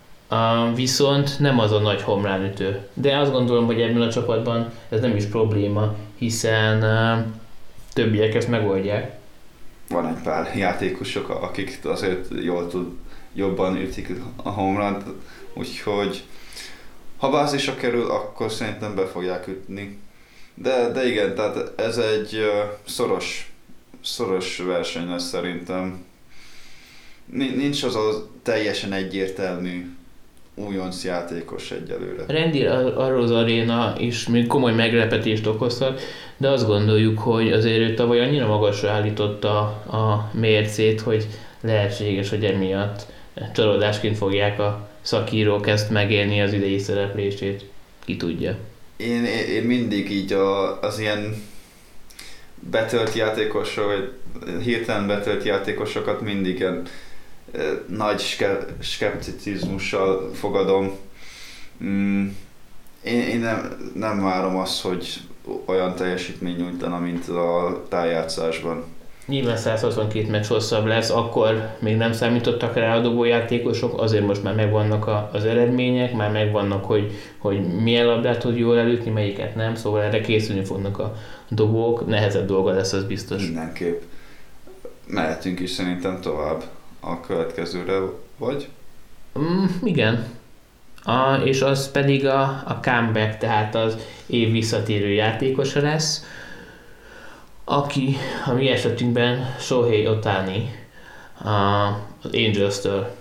[0.76, 2.80] viszont nem az a nagy homlánütő.
[2.94, 6.84] De azt gondolom, hogy ebben a csapatban ez nem is probléma, hiszen
[8.00, 9.18] többiek ezt megoldják.
[9.90, 12.88] Van egy pár játékosok, akik azért jól tud,
[13.34, 15.04] jobban ütik a homlánt,
[15.54, 16.24] úgyhogy
[17.18, 20.00] ha bázisra kerül, akkor szerintem be fogják ütni.
[20.54, 22.52] De, de igen, tehát ez egy
[22.86, 23.52] szoros,
[24.04, 26.06] szoros verseny lesz szerintem.
[27.32, 29.96] Nincs az a teljesen egyértelmű
[30.68, 32.24] újonc játékos egyelőre.
[32.28, 36.02] Rendi Arroz Arena is még komoly meglepetést okozhat,
[36.38, 39.60] de azt gondoljuk, hogy azért ő tavaly annyira magasra állította
[39.92, 41.28] a mércét, hogy
[41.62, 43.06] lehetséges, hogy emiatt
[43.54, 47.66] csalódásként fogják a szakírók ezt megélni az idei szereplését.
[48.06, 48.56] Ki tudja.
[48.98, 51.44] Én, én mindig így a, az ilyen
[52.70, 54.12] betölt játékosok, vagy
[54.64, 56.66] hirtelen betölt játékosokat mindig
[57.88, 58.38] nagy
[58.80, 60.92] skepticizmussal fogadom.
[61.84, 62.28] Mm,
[63.04, 65.22] én, én nem, nem várom azt, hogy
[65.66, 68.84] olyan teljesítmény nyújtana, mint a tájátszásban.
[69.26, 74.56] Nyilván 162 meccs hosszabb lesz, akkor még nem számítottak rá a dobójátékosok, azért most már
[74.56, 79.76] megvannak a, az eredmények, már megvannak, hogy, hogy milyen labdát tud jól elütni, melyiket nem,
[79.76, 81.16] szóval erre készülni fognak a
[81.50, 83.42] dobók, nehezebb dolga lesz, az biztos.
[83.42, 84.02] Mindenképp.
[85.08, 86.64] Mehetünk is szerintem tovább
[87.00, 88.00] a következőre,
[88.38, 88.68] vagy?
[89.40, 90.38] Mm, igen.
[91.04, 96.24] A, és az pedig a, a comeback, tehát az év visszatérő játékosa lesz,
[97.64, 100.86] aki a mi esetünkben Shohei Otani
[101.44, 101.50] a,
[102.22, 103.16] az Angels-től.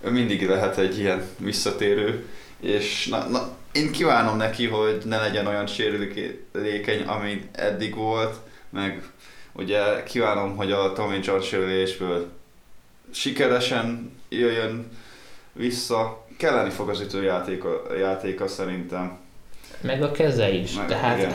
[0.00, 2.26] Ő mindig lehet egy ilyen visszatérő,
[2.60, 8.36] és na, na, én kívánom neki, hogy ne legyen olyan sérülékeny, ami eddig volt,
[8.70, 9.02] meg
[9.52, 12.37] ugye kívánom, hogy a Tommy John sérülésből
[13.10, 14.88] sikeresen jöjjön
[15.52, 16.26] vissza.
[16.36, 19.18] Kelleni fog az ütőjátéka játéka szerintem.
[19.80, 20.74] Meg a keze is.
[20.74, 21.34] Meg, Tehát igen.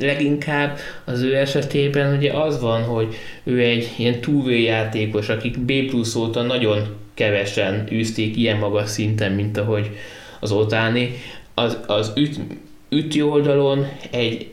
[0.00, 6.14] leginkább az ő esetében ugye az van, hogy ő egy ilyen játékos, akik B plusz
[6.14, 9.96] óta nagyon kevesen űzték ilyen magas szinten, mint ahogy
[10.40, 11.14] az Otáni.
[11.54, 12.40] Az, az üt,
[12.88, 14.52] ütő oldalon egy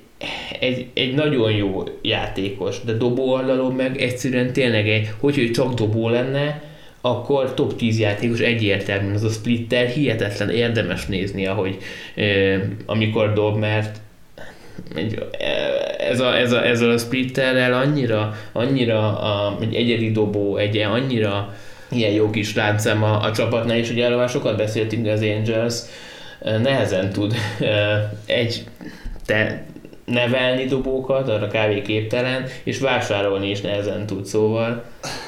[0.59, 5.73] egy, egy nagyon jó játékos, de dobó oldalon meg egyszerűen tényleg egy, hogyha ő csak
[5.73, 6.63] dobó lenne,
[7.01, 11.77] akkor top 10 játékos egyértelműen az a splitter hihetetlen érdemes nézni, ahogy
[12.15, 13.99] eh, amikor dob, mert
[15.97, 21.53] ez, a, ez, a, ez a splitterrel annyira, annyira a, egy egyedi dobó, egy annyira
[21.91, 25.79] ilyen jó kis láncem a, a csapatnál, és ugye erről már sokat beszéltünk az Angels,
[26.61, 27.33] nehezen tud
[28.25, 28.63] egy
[29.25, 29.63] te,
[30.09, 34.83] nevelni dobókat, arra kávé képtelen, és vásárolni is nehezen tud, szóval...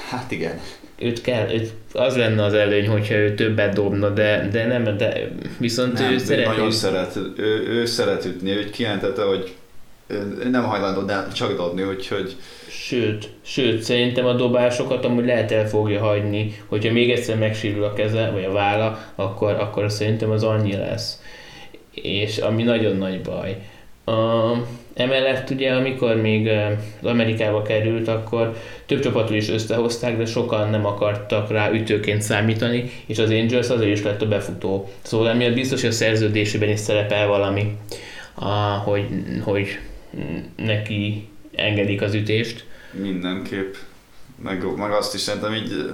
[0.09, 0.59] Hát igen.
[0.99, 5.31] Őt kell, őt, az lenne az előny, hogyha ő többet dobna, de, de nem, de
[5.57, 6.45] viszont nem, ő szeret...
[6.45, 9.55] Nagyon szeret, ő, ő szeret ütni, ő kijelentette, hogy
[10.51, 12.35] nem hajlandó de csak dobni, úgyhogy...
[12.69, 17.93] Sőt, sőt, szerintem a dobásokat amúgy lehet el fogja hagyni, hogyha még egyszer megsérül a
[17.93, 21.21] keze, vagy a válla, akkor, akkor szerintem az annyi lesz.
[21.91, 23.57] És ami nagyon nagy baj.
[24.05, 24.51] A,
[24.93, 26.47] emellett ugye, amikor még
[27.01, 32.91] az Amerikába került, akkor több csapatot is összehozták, de sokan nem akartak rá ütőként számítani,
[33.05, 34.89] és az Angels azért is lett a befutó.
[35.01, 37.77] Szóval emiatt biztos, hogy a szerződésében is szerepel valami,
[38.33, 38.49] a,
[38.83, 39.07] hogy,
[39.43, 39.79] hogy
[40.55, 42.65] neki engedik az ütést.
[42.91, 43.73] Mindenképp.
[44.43, 45.93] Meg, meg azt is szerintem így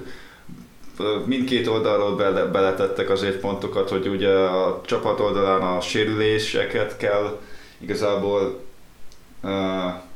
[1.26, 7.40] mindkét oldalról bele, beletettek azért pontokat, hogy ugye a csapat oldalán a sérüléseket kell
[7.78, 8.66] igazából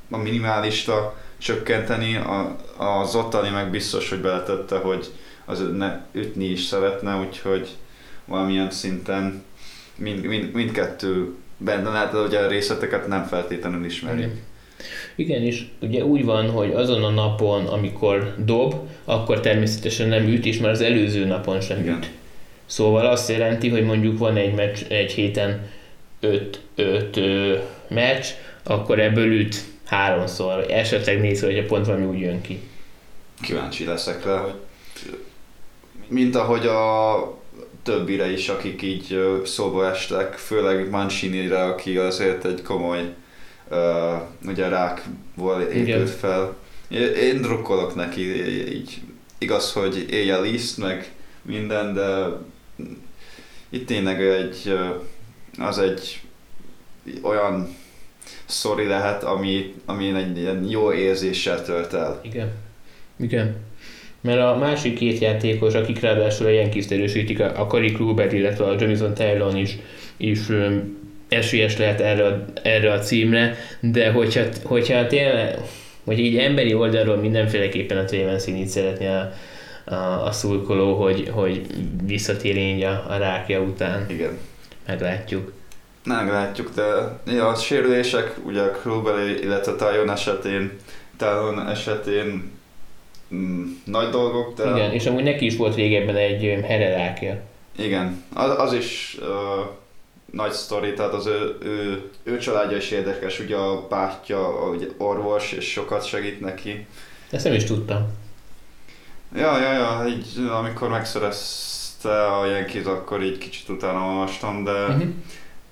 [0.10, 5.12] a minimálista csökkenteni, a, az ottani meg biztos, hogy beletette, hogy
[5.46, 7.70] az ne, ütni is szeretne, úgyhogy
[8.26, 9.44] valamilyen szinten
[9.96, 14.32] mind, mind, mindkettő benne lehet, de ugye a részleteket nem feltétlenül ismerjük.
[15.16, 20.46] Igen, és ugye úgy van, hogy azon a napon, amikor dob, akkor természetesen nem üt,
[20.46, 21.98] és már az előző napon sem Igen.
[21.98, 22.10] üt.
[22.66, 25.70] Szóval azt jelenti, hogy mondjuk van egy, meccs, egy héten
[26.22, 27.58] 5 öt, ö,
[27.88, 28.26] meccs,
[28.64, 29.56] akkor ebből üt
[29.86, 32.60] háromszor, esetleg négyszor, hogyha pont valami úgy jön ki.
[33.42, 34.54] Kíváncsi leszek rá, hogy
[36.08, 37.40] mint ahogy a
[37.84, 43.14] többire is, akik így szóba estek, főleg Mancini-re, aki azért egy komoly
[43.70, 43.78] uh,
[44.46, 46.06] ugye rákból épült Igen.
[46.06, 46.56] fel.
[47.22, 49.02] Én, drukkolok neki, így
[49.38, 52.28] igaz, hogy éjjel ízt, meg minden, de
[53.70, 54.86] itt tényleg egy, ö,
[55.62, 56.20] az egy
[57.22, 57.76] olyan
[58.46, 62.20] szori lehet, ami, ami egy ilyen jó érzéssel tölt el.
[62.24, 62.52] Igen.
[63.20, 63.56] Igen.
[64.22, 68.76] Mert a másik két játékos, akik ráadásul a Yankees erősítik, a Corey Kluber, illetve a
[68.80, 69.78] Jamison Taylor is,
[70.18, 70.40] is
[71.30, 75.58] esélyes lehet erre, a- erre a címre, de hogyha, hogyha tényleg,
[76.06, 79.32] hogy így emberi oldalról mindenféleképpen a Trey Mancini szeretné a,
[79.86, 81.62] a, a szurkoló, hogy, hogy
[82.06, 84.06] visszatérjen a, a rákja után.
[84.10, 84.38] Igen.
[84.92, 85.52] Meglátjuk.
[86.04, 90.72] Nem látjuk, de ja, a sérülések, ugye a Kluber, illetve Tajon esetén,
[91.18, 92.52] Talon esetén
[93.34, 97.42] mm, nagy dolgok, de Igen, és amúgy neki is volt régebben egy ö, hererákja.
[97.78, 99.66] igen az, az is uh,
[100.32, 105.52] nagy sztori, tehát az ő, ő, ő családja is érdekes, ugye a bátyja, ugye orvos,
[105.52, 106.86] és sokat segít neki.
[107.32, 108.08] Ezt nem is tudtam.
[109.36, 110.90] Ja, ja, ja, így amikor
[112.04, 115.04] megszerezte a Yankees, akkor így kicsit utána olvastam, de Uh-huh.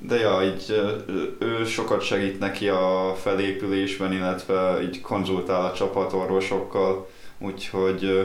[0.01, 0.91] De ja, így ö,
[1.39, 8.23] ő sokat segít neki a felépülésben, illetve így konzultál a csapatorvosokkal, úgyhogy ö,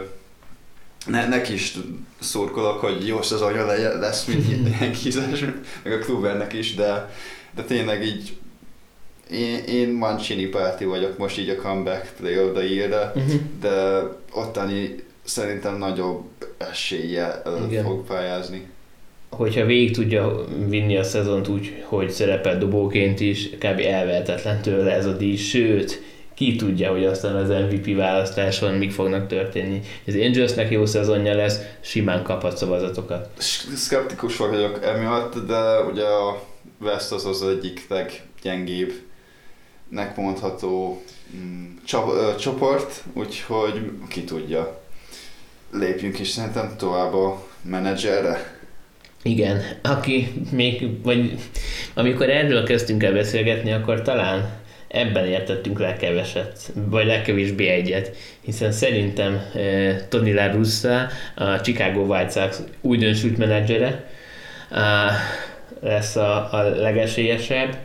[1.06, 1.74] ne, neki is
[2.20, 5.40] szurkolok, hogy jó szezonja le- lesz, mint ilyen kizás,
[5.82, 7.10] meg a Klubernek is, de,
[7.54, 8.36] de tényleg így
[9.30, 13.40] én, én Mancini párti vagyok most így a comeback play of the year Uh-huh.
[13.60, 16.24] de ottani szerintem nagyobb
[16.58, 17.84] eséllyel ö, Igen.
[17.84, 18.68] fog pályázni.
[19.30, 23.80] hogyha végig tudja vinni a szezont úgy, hogy szerepel dobóként is, kb.
[23.80, 26.02] elvehetetlen tőle ez a díj, sőt,
[26.34, 29.80] ki tudja, hogy aztán az MVP választáson mik fognak történni.
[30.06, 33.28] Az Angelsnek jó szezonja lesz, simán kaphat szavazatokat.
[33.76, 36.42] Skeptikus vagyok emiatt, de ugye a
[36.80, 38.92] West az az egyik leggyengébb
[39.88, 41.02] nek mondható
[41.36, 44.82] mm, csap, ö, csoport, úgyhogy ki tudja.
[45.78, 48.52] Lépjünk is szerintem tovább a menedzserre.
[49.22, 51.38] Igen, aki még, vagy
[51.94, 59.40] amikor erről kezdtünk el beszélgetni, akkor talán ebben értettünk legkeveset, vagy legkevésbé egyet, hiszen szerintem
[59.54, 64.04] eh, Tony La Russa, a Chicago White Sox újdonsült menedzsere,
[64.70, 65.12] eh,
[65.80, 67.78] lesz a, a legesélyesebb,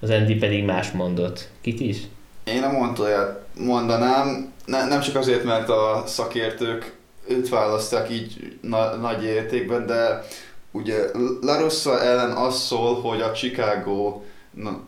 [0.00, 1.48] az Andy pedig más mondott.
[1.60, 1.96] Kit is?
[2.44, 6.95] Én a Montoyát mondanám, ne, nem csak azért, mert a szakértők
[7.28, 10.26] őt választák így na, nagy értékben, de
[10.70, 10.96] ugye
[11.40, 14.80] La Rossa ellen az szól, hogy a Chicago, na,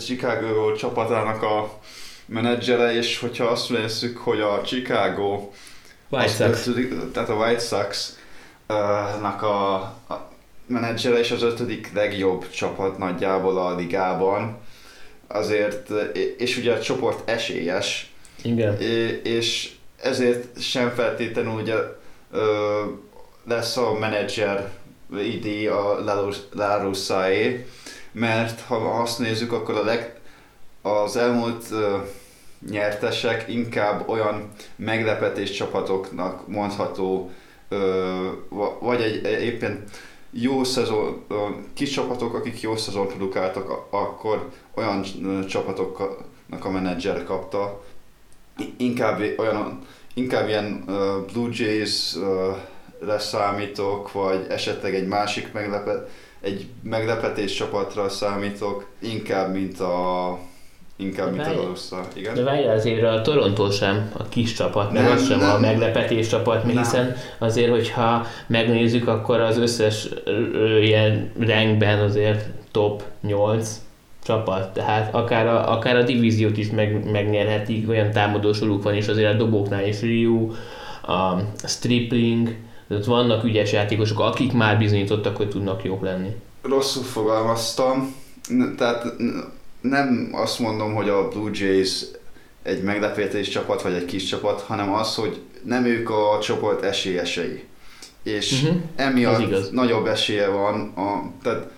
[0.00, 1.78] Chicago csapatának a
[2.26, 5.48] menedzsere, és hogyha azt nézzük, hogy a Chicago,
[6.08, 6.66] White Sox.
[6.66, 10.30] ötödik, tehát a White Sox-nak a, a
[10.66, 14.58] menedzsere és az ötödik legjobb csapat nagyjából a ligában,
[15.26, 15.90] azért,
[16.38, 18.12] és ugye a csoport esélyes,
[18.42, 18.80] Igen.
[19.22, 19.70] És
[20.02, 21.74] ezért sem feltétlenül ugye
[22.30, 22.82] ö,
[23.44, 24.70] lesz a menedzser
[25.18, 26.04] idé a
[26.52, 27.66] Larussaé,
[28.12, 30.20] mert ha azt nézzük, akkor a leg,
[30.82, 31.96] az elmúlt ö,
[32.70, 37.30] nyertesek inkább olyan meglepetés csapatoknak mondható,
[37.68, 39.84] ö, va- vagy egy éppen
[40.30, 41.34] jó szezon, ö,
[41.74, 45.02] kis csapatok, akik jó szezon produkáltak, akkor olyan
[45.46, 47.82] csapatoknak a menedzser kapta,
[48.76, 49.78] inkább olyan,
[50.14, 50.94] inkább ilyen uh,
[51.32, 56.08] Blue Jays uh, számítok, vagy esetleg egy másik meglepet,
[56.40, 60.38] egy meglepetés csapatra számítok, inkább mint a
[60.96, 61.66] inkább mint a.
[61.66, 62.06] Rossa.
[62.14, 62.34] Igen?
[62.34, 65.60] De várjál azért a Toronto sem a kis csapat, meg Nem, az sem a nem.
[65.60, 66.76] meglepetés csapat, Nem.
[66.76, 70.08] hiszen azért, hogyha megnézzük, akkor az összes
[70.80, 73.80] ilyen rankben azért top 8
[74.30, 79.34] csapat, tehát akár a, akár a divíziót is meg, megnyerhetik, olyan támadósoruk van, és azért
[79.34, 80.50] a dobóknál is Ryu,
[81.02, 82.56] a Stripling,
[82.88, 86.28] tehát vannak ügyes játékosok, akik már bizonyítottak, hogy tudnak jók lenni.
[86.62, 88.14] Rosszul fogalmaztam,
[88.76, 89.04] tehát
[89.80, 92.04] nem azt mondom, hogy a Blue Jays
[92.62, 97.64] egy meglepetés csapat, vagy egy kis csapat, hanem az, hogy nem ők a csoport esélyesei.
[98.22, 98.62] És.
[98.62, 101.70] Ez emiatt nagyobb esélye van, a, tehát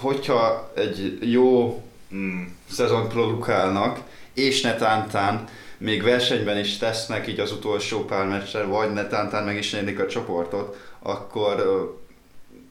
[0.00, 1.82] hogyha egy jó
[2.14, 4.00] mm, szezon produkálnak,
[4.34, 9.72] és netántán még versenyben is tesznek így az utolsó pár meccsen, vagy netántán meg is
[9.72, 11.56] nyerik a csoportot, akkor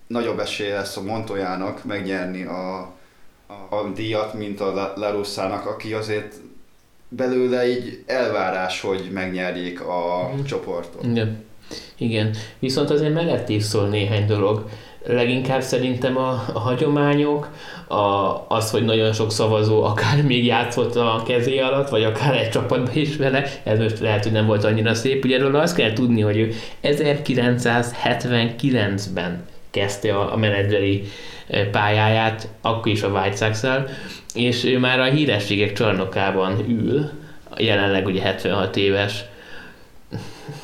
[0.08, 2.80] nagyobb esély lesz a Montojának megnyerni a,
[3.48, 6.36] a, a díjat, mint a Larussának, aki azért
[7.10, 10.44] belőle így elvárás, hogy megnyerjék a mm.
[10.44, 11.04] csoportot.
[11.06, 11.46] Igen.
[11.98, 12.36] Igen.
[12.60, 14.70] Viszont azért mellett is szól néhány dolog.
[15.10, 17.50] Leginkább szerintem a, a hagyományok,
[17.88, 22.50] a, az, hogy nagyon sok szavazó akár még játszott a kezé alatt, vagy akár egy
[22.50, 25.26] csapatban is vele, ez most lehet, hogy nem volt annyira szép.
[25.26, 26.54] Ugye erről azt kell tudni, hogy ő
[26.84, 31.04] 1979-ben kezdte a, a menedzseri
[31.48, 33.86] eh, pályáját, akkor is a White
[34.34, 37.10] és ő már a hírességek csarnokában ül,
[37.58, 39.24] jelenleg ugye 76 éves,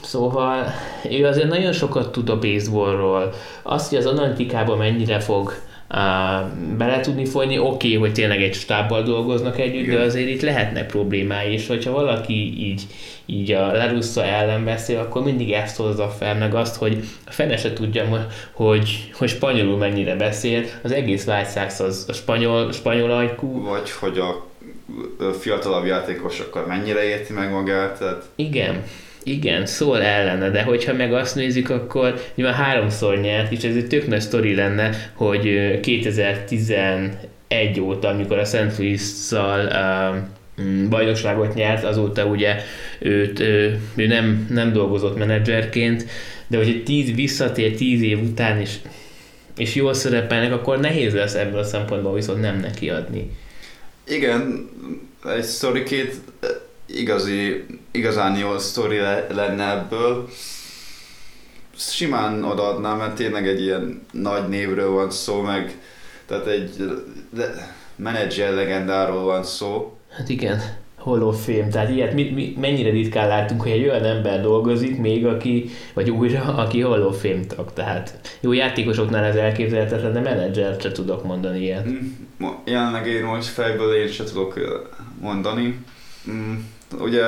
[0.01, 0.65] Szóval
[1.09, 3.33] ő azért nagyon sokat tud a baseballról.
[3.61, 5.53] Azt, hogy az analitikában mennyire fog
[5.93, 10.41] uh, bele tudni folyni, oké, okay, hogy tényleg egy stábbal dolgoznak együtt, de azért itt
[10.41, 12.81] lehetnek problémái, és hogyha valaki így,
[13.25, 17.57] így a Larussa ellen beszél, akkor mindig ezt hozza fel, meg azt, hogy a fene
[17.57, 23.63] se tudja, hogy, hogy spanyolul mennyire beszél, az egész White az a spanyol, spanyol ajkú.
[23.63, 24.51] Vagy hogy a
[25.39, 27.99] fiatalabb játékosokkal mennyire érti meg magát.
[27.99, 28.23] Tehát...
[28.35, 28.83] Igen,
[29.23, 33.87] igen, szól ellene, de hogyha meg azt nézzük, akkor nyilván háromszor nyert, és ez egy
[33.87, 38.77] tök nagy sztori lenne, hogy 2011 óta, amikor a St.
[38.77, 42.55] Louis-szal uh, bajnokságot nyert, azóta ugye
[42.99, 46.05] őt, ő, ő nem, nem dolgozott menedzserként,
[46.47, 48.79] de hogy tíz visszatér tíz év után is
[49.57, 53.31] és jól szerepelnek, akkor nehéz lesz ebből a szempontból viszont nem neki adni.
[54.07, 54.69] Igen,
[55.35, 56.15] egy sztorikét
[56.85, 58.97] igazi, igazán jó sztori
[59.29, 60.27] lenne ebből.
[61.75, 65.77] Simán odaadnám, mert tényleg egy ilyen nagy névről van szó, meg
[66.25, 66.75] tehát egy
[67.37, 69.97] le, menedzser legendáról van szó.
[70.09, 70.61] Hát igen,
[71.33, 75.69] Fame, tehát ilyet mi, mi, mennyire ritkán látunk, hogy egy olyan ember dolgozik még, aki,
[75.93, 76.85] vagy újra, aki
[77.19, 81.85] Fame tag, tehát jó játékosoknál ez elképzelhetetlen, de menedzser se tudok mondani ilyet.
[81.87, 84.59] Mm, jelenleg én most fejből én se tudok
[85.19, 85.79] mondani.
[86.29, 86.55] Mm,
[86.99, 87.23] ugye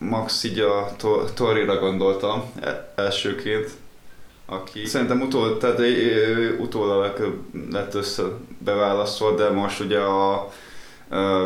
[0.00, 0.96] Max így a
[1.34, 3.70] Torira gondoltam e, elsőként,
[4.46, 5.80] aki szerintem utól, tehát
[6.58, 7.36] utólag
[7.70, 8.22] lett össze
[8.58, 10.48] beválasztva, de most ugye a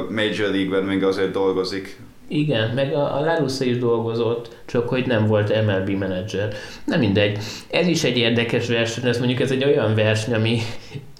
[0.08, 2.00] Major League-ben még azért dolgozik.
[2.28, 6.54] Igen, meg a, a Larussa is dolgozott, csak hogy nem volt MLB menedzser.
[6.84, 7.38] Nem mindegy.
[7.70, 10.60] Ez is egy érdekes verseny, ez mondjuk ez egy olyan verseny, ami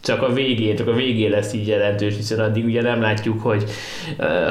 [0.05, 3.65] csak a végén, csak a végén lesz így jelentős, hiszen addig ugye nem látjuk, hogy,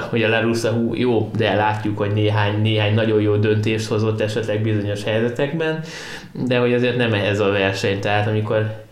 [0.09, 4.61] hogy a Larussa hú, jó, de látjuk, hogy néhány, néhány nagyon jó döntést hozott esetleg
[4.61, 5.83] bizonyos helyzetekben,
[6.47, 8.82] de hogy azért nem ehhez a verseny, tehát amikor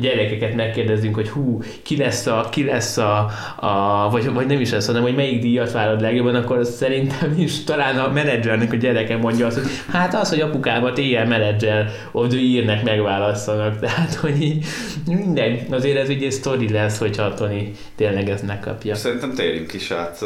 [0.00, 4.70] gyerekeket megkérdezünk, hogy hú, ki lesz a, ki lesz a, a vagy, vagy nem is
[4.70, 9.16] lesz, hanem hogy melyik díjat várod legjobban, akkor szerintem is talán a menedzsernek a gyereke
[9.16, 13.78] mondja azt, hogy hát az, hogy apukámat ilyen menedzser of the year megválasszanak.
[13.80, 14.66] Tehát, hogy így
[15.06, 18.94] minden, azért ez ugye sztori lesz, hogyha Tony tényleg ezt megkapja.
[18.94, 20.22] Szerintem térjünk is át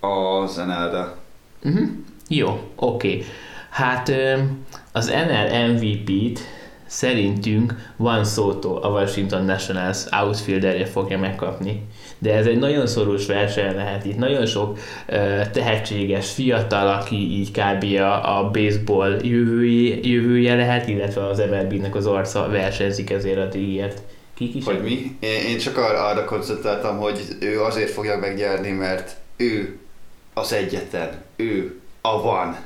[0.00, 1.14] a NL-re.
[1.62, 1.80] Uh-huh.
[1.80, 1.82] Mhm.
[2.28, 3.08] Jó, oké.
[3.08, 3.24] Okay.
[3.70, 4.12] Hát
[4.92, 6.40] az NL MVP-t
[6.94, 11.82] szerintünk Van Soto a Washington Nationals outfielderje fogja megkapni.
[12.18, 14.16] De ez egy nagyon szoros verseny lehet itt.
[14.16, 14.78] Nagyon sok
[15.08, 17.84] uh, tehetséges fiatal, aki így kb.
[18.00, 24.02] a, a baseball jövője, jövője lehet, illetve az MLB-nek az arca versenyzik ezért a díjért.
[24.34, 24.64] Kik is?
[24.64, 25.16] Hogy mi?
[25.20, 29.78] Én, én csak arra, arra koncentráltam, hogy ő azért fogja megnyerni, mert ő
[30.34, 32.56] az egyetlen, ő a van.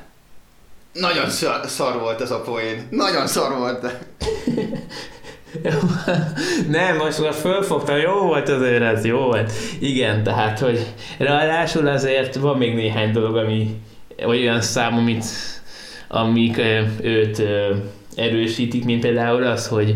[0.99, 1.29] Nagyon
[1.63, 2.87] szar, volt ez a poén.
[2.89, 3.85] Nagyon szar volt.
[6.67, 9.51] Nem, most már fölfogtam, jó volt azért ez, jó volt.
[9.79, 10.85] Igen, tehát, hogy
[11.17, 13.81] ráadásul azért van még néhány dolog, ami
[14.25, 15.25] olyan szám, amit,
[16.07, 16.61] amik
[17.01, 17.41] őt
[18.15, 19.95] erősítik, mint például az, hogy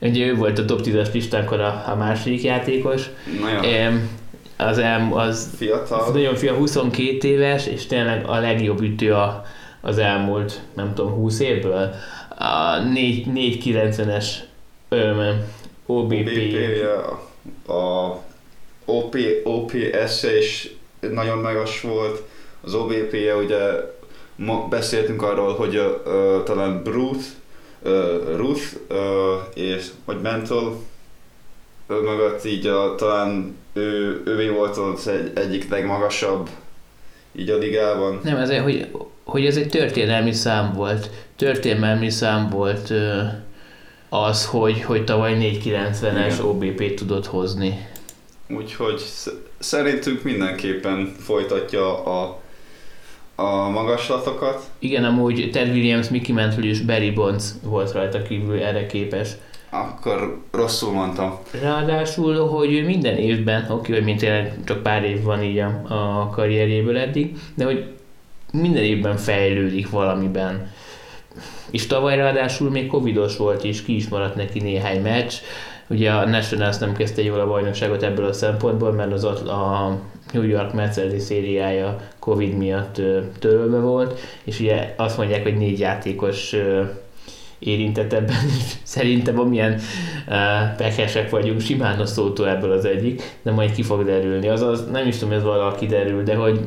[0.00, 3.02] ugye ő volt a top 10-es listánkon a, a második játékos.
[3.40, 4.10] Nagyon.
[4.56, 6.00] Az, az, fiatal.
[6.00, 9.44] az nagyon fiatal, 22 éves, és tényleg a legjobb ütő a,
[9.80, 11.94] az elmúlt, nem tudom, 20 évből.
[12.38, 14.26] A 490-es
[15.86, 16.28] OBP.
[17.68, 18.16] a
[18.84, 22.22] OP, OPS-e is nagyon magas volt,
[22.60, 23.58] az OBP-je ugye
[24.36, 27.28] ma beszéltünk arról, hogy uh, talán Bruce,
[27.82, 28.96] uh, Ruth uh,
[29.54, 30.80] és vagy Mental
[31.88, 36.48] uh, mögött így a, talán ő, ővé volt az egy, egyik legmagasabb
[37.32, 38.20] így a ligában.
[38.22, 38.86] Nem, ezért, hogy
[39.28, 41.10] hogy ez egy történelmi szám volt.
[41.36, 42.92] Történelmi szám volt
[44.08, 47.86] az, hogy, hogy tavaly 490-es OBP tudott hozni.
[48.48, 49.02] úgyhogy
[49.58, 52.40] szerintünk mindenképpen folytatja a,
[53.34, 54.62] a magaslatokat.
[54.78, 59.28] Igen, amúgy Ted Williams, Mickey Mantle és Barry Bonds volt rajta kívül erre képes.
[59.70, 61.38] Akkor rosszul mondtam.
[61.62, 66.28] Ráadásul, hogy minden évben, oké, hogy mint tényleg csak pár év van így a, a
[66.28, 67.96] karrierjéből eddig, de hogy
[68.52, 70.70] minden évben fejlődik valamiben.
[71.70, 75.34] És tavaly ráadásul még covidos volt, és ki is maradt neki néhány meccs.
[75.86, 79.98] Ugye a Nationals nem kezdte jól a bajnokságot ebből a szempontból, mert az a
[80.32, 83.00] New York Mets szériája Covid miatt
[83.38, 86.54] törölve volt, és ugye azt mondják, hogy négy játékos
[87.58, 88.36] érintett ebben.
[88.82, 89.72] Szerintem amilyen
[90.28, 94.48] uh, pekesek vagyunk, simán a szótó ebből az egyik, de majd ki fog derülni.
[94.48, 96.60] Azaz nem is tudom, ez valahol kiderül, de hogy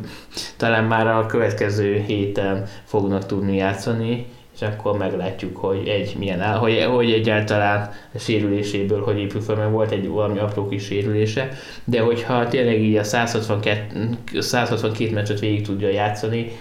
[0.58, 4.26] talán már a következő héten fognak tudni játszani,
[4.56, 9.56] és akkor meglátjuk, hogy egy milyen áll, hogy, hogy egyáltalán a sérüléséből hogy épül fel,
[9.56, 11.50] mert volt egy valami apró kis sérülése,
[11.84, 16.52] de hogyha tényleg így a 162, 162 meccset végig tudja játszani,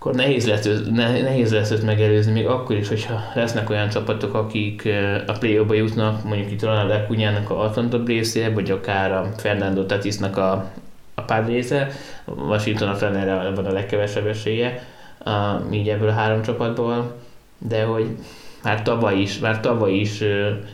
[0.00, 0.68] akkor nehéz lesz,
[1.22, 4.88] nehéz lesz őt megelőzni, még akkor is, hogyha lesznek olyan csapatok, akik
[5.26, 9.84] a play ba jutnak, mondjuk itt Ronald Acunyának a Atlanta braves vagy akár a Fernando
[9.84, 10.70] Tatisnak a,
[11.14, 11.90] a Padres-e,
[12.24, 14.86] Washington a Fennerre van a legkevesebb esélye,
[15.24, 15.30] a,
[15.72, 17.16] így ebből a három csapatból,
[17.58, 18.06] de hogy
[18.62, 20.24] már tavaly is, már tavaly is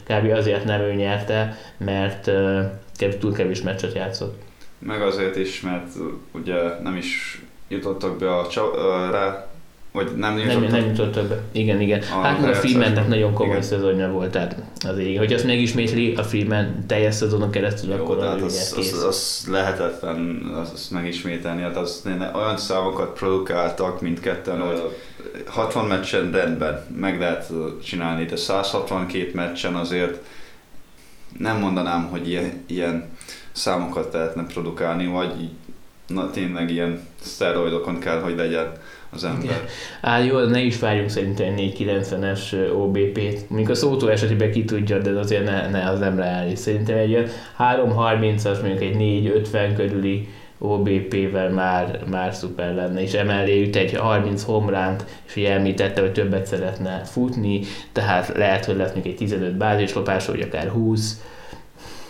[0.05, 0.31] kb.
[0.33, 2.31] azért nem ő nyerte, mert
[3.19, 4.43] túl kevés meccset játszott.
[4.79, 5.89] Meg azért is, mert
[6.33, 8.75] ugye nem is jutottak be a csa-
[9.11, 9.47] rá,
[9.93, 10.61] vagy nem jutottak?
[10.61, 11.43] Nem, nem jutottak be.
[11.53, 12.01] Igen, igen.
[12.01, 13.67] A hát a Freemannek nagyon komoly igen.
[13.67, 14.57] szezonja volt, tehát
[14.89, 15.19] az ég.
[15.19, 19.47] Hogy azt megismétli a Freeman teljes szezonon keresztül, Jó, akkor tehát az, az, az, az,
[19.51, 21.63] lehetetlen az, azt megismételni.
[21.63, 22.03] Hát az,
[22.35, 24.97] olyan számokat produkáltak mindketten, hogy
[25.47, 27.53] 60 meccsen rendben meg lehet
[27.85, 30.19] csinálni, de 162 meccsen azért
[31.39, 33.09] nem mondanám, hogy ilyen, ilyen
[33.53, 35.49] számokat lehetne produkálni, vagy
[36.07, 38.73] na tényleg ilyen szteroidokon kell, hogy legyen
[39.11, 39.65] az ember.
[40.01, 43.49] Á, jó, ne is várjunk szerintem 490-es OBP-t.
[43.51, 46.59] Mondjuk a szótó esetében ki tudja, de azért ne, ne az nem reális.
[46.59, 47.29] Szerintem egy ilyen
[47.59, 50.29] 330-as, mondjuk egy 450 körüli
[50.59, 56.13] OBP-vel már, már szuper lenne, és emellé üt egy 30 homránt, és ugye említette, hogy
[56.13, 57.61] többet szeretne futni,
[57.93, 61.21] tehát lehet, hogy lesz még egy 15 bázislopás, vagy akár 20,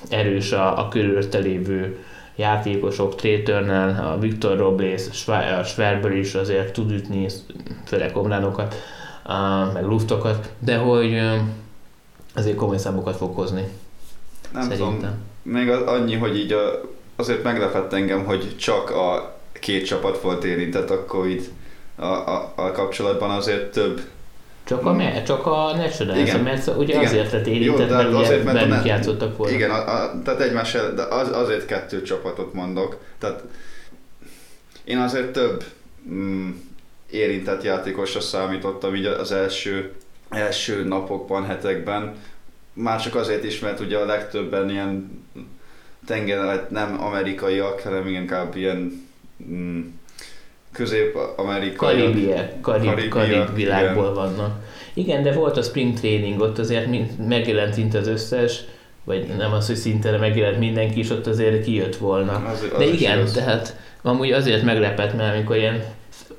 [0.08, 1.98] erős a, a körülötte lévő
[2.36, 7.28] játékosok, Trétörnel, a Viktor Robles, a Schwerber is azért tud ütni,
[7.84, 8.74] főleg komránokat,
[9.72, 11.20] meg luftokat, de hogy
[12.34, 13.68] azért komoly számokat fog hozni.
[14.52, 14.94] Nem Szerintem.
[14.94, 16.80] tudom, még az annyi, hogy így a,
[17.16, 21.48] azért meglepett engem, hogy csak a két csapat volt érintett a Covid
[21.96, 24.00] a, a, a kapcsolatban azért több
[24.66, 26.40] csak a, me- csak a National, igen.
[26.40, 27.04] mert ugye igen.
[27.04, 29.54] azért lett érintett, mert azért, mert bennük ne- játszottak volna.
[29.54, 32.96] Igen, a, a, tehát egymás el, de az, azért kettő csapatot mondok.
[33.18, 33.42] Tehát
[34.84, 35.64] én azért több
[36.10, 36.50] mm,
[37.10, 39.92] érintett játékosra számítottam így az első,
[40.30, 42.14] első napokban, hetekben.
[42.72, 45.24] Már csak azért is, mert ugye a legtöbben ilyen
[46.06, 49.08] tenger, nem amerikaiak, hanem inkább ilyen
[49.50, 49.80] mm,
[50.76, 52.00] közép-amerikai.
[52.00, 54.14] Karibiek, karib, karib, karib világból igen.
[54.14, 54.64] vannak.
[54.94, 56.88] Igen, de volt a spring training, ott azért
[57.26, 58.60] megjelent szinte az összes,
[59.04, 62.32] vagy nem az, hogy szinte megjelent mindenki, és ott azért kijött volna.
[62.32, 63.32] Az, az de igen, az.
[63.32, 65.84] tehát amúgy azért meglepett, mert amikor ilyen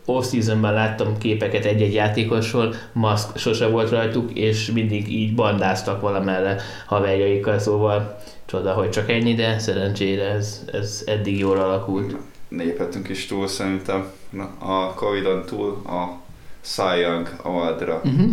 [0.06, 7.60] off-seasonban láttam képeket egy-egy játékosról, maszk sose volt rajtuk, és mindig így bandáztak valamelle haverjaikkal,
[7.60, 12.16] szóval csoda, hogy csak ennyi, de szerencsére ez, ez eddig jól alakult.
[12.48, 14.12] Néphetünk is túl szerintem
[14.60, 16.20] a Covid-on túl a
[16.62, 18.02] Cy Young Awardra.
[18.04, 18.30] Uh-huh.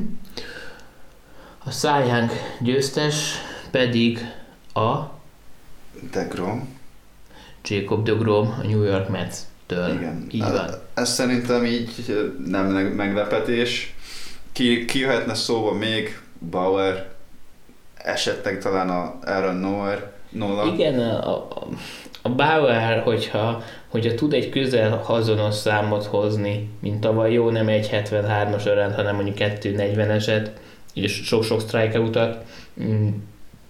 [1.64, 3.34] A Cy Young győztes
[3.70, 4.18] pedig
[4.74, 4.98] a
[6.10, 6.68] DeGrom.
[7.64, 9.94] Jacob DeGrom a New York Mets-től.
[9.94, 10.26] Igen.
[10.30, 10.70] Így van.
[10.94, 13.94] Ez szerintem így nem meglepetés.
[14.52, 17.12] Ki, ki jöhetne szóba még Bauer,
[17.94, 20.72] esetleg talán a Aaron Noer, Nola.
[20.72, 21.68] Igen, a, a,
[22.26, 27.88] a Bauer, hogyha hogyha tud egy közel hazonos számot hozni, mint tavaly jó, nem egy
[27.92, 30.50] 73-as örend, hanem mondjuk 240-eset,
[30.94, 32.44] és sok-sok strikeoutat.
[32.82, 33.08] Mm.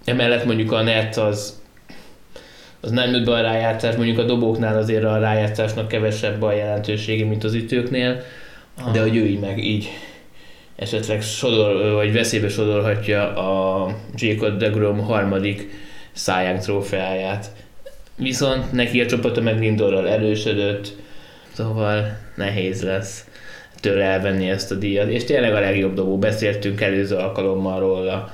[0.05, 1.62] Emellett mondjuk a net az,
[2.80, 7.24] az nem jut be a rájátszás, mondjuk a dobóknál azért a rájátszásnak kevesebb a jelentősége,
[7.24, 8.22] mint az ütőknél,
[8.92, 9.88] de hogy ő így meg így
[10.76, 15.68] esetleg sodor, vagy veszélybe sodorhatja a Jacob DeGrom harmadik
[16.12, 17.50] Cy trófeáját
[18.16, 20.92] viszont neki a csapata meg Lindorral erősödött,
[21.52, 23.24] szóval nehéz lesz
[23.80, 28.32] tőle elvenni ezt a díjat, és tényleg a legjobb dobó, beszéltünk előző alkalommal róla.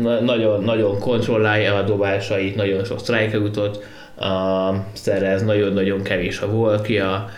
[0.00, 3.84] na- nagyon, nagyon kontrollálja a dobásait, nagyon sok strikeoutot
[4.18, 7.28] uh, szerez, nagyon-nagyon kevés a volkja,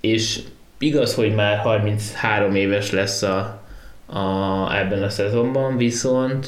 [0.00, 0.40] és
[0.78, 3.65] igaz, hogy már 33 éves lesz a,
[4.06, 6.46] a, ebben a szezonban, viszont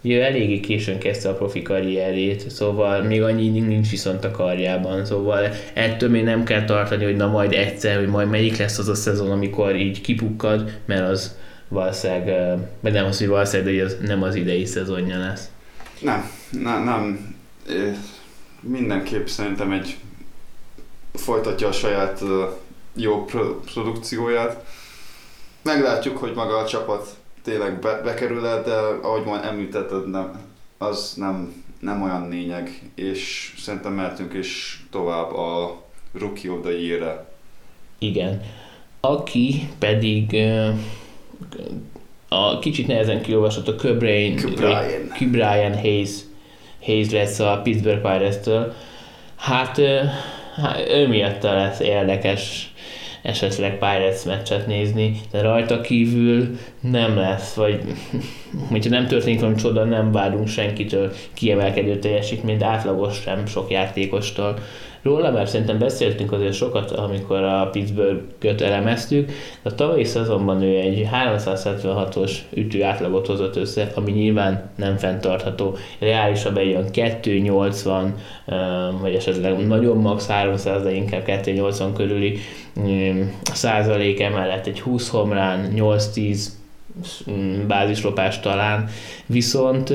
[0.00, 5.48] ugye eléggé későn kezdte a profi karrierét, szóval még annyi nincs viszont a karjában, szóval
[5.74, 8.94] ettől még nem kell tartani, hogy na majd egyszer, hogy majd melyik lesz az a
[8.94, 11.36] szezon, amikor így kipukkad, mert az
[11.68, 15.50] valószínűleg, vagy nem az, hogy valószínűleg, de az nem az idei szezonja lesz.
[16.00, 17.34] Nem, nem, nem.
[17.68, 17.90] Ö,
[18.60, 19.96] Mindenképp szerintem egy
[21.14, 22.22] folytatja a saját
[22.94, 24.64] jó pro- produkcióját.
[25.66, 30.40] Meglátjuk, hogy maga a csapat tényleg be, bekerül -e, de ahogy majd említetted, nem,
[30.78, 35.76] az nem, nem olyan lényeg, és szerintem mehetünk is tovább a
[36.12, 37.26] Rookie of the.
[37.98, 38.42] Igen.
[39.00, 40.36] Aki pedig
[42.28, 45.30] a kicsit nehezen kiolvasott a Köbrain, Brian.
[45.30, 46.10] Brian Hayes,
[46.82, 48.74] Hayes lesz a Pittsburgh Pirates-től.
[49.36, 49.80] Hát,
[50.56, 52.65] hát ő miatta lesz érdekes
[53.26, 57.80] esetleg Pirates meccset nézni, de rajta kívül nem lesz, vagy
[58.70, 64.58] hogyha nem történik valami csoda, nem várunk senkitől kiemelkedő teljesítményt, átlagos sem sok játékostól.
[65.06, 69.30] Róla már szerintem beszéltünk azért sokat, amikor a Pittsburgh-öt elemeztük,
[69.62, 75.76] a tavalyi szezonban ő egy 376-os ütő átlagot hozott össze, ami nyilván nem fenntartható.
[75.98, 78.14] Reálisabb egy olyan 280,
[79.00, 82.38] vagy esetleg nagyon max 300, de inkább 280 körüli
[83.42, 86.44] százalék emellett egy 20 homlán, 8-10
[87.66, 88.88] bázislopás talán,
[89.26, 89.94] viszont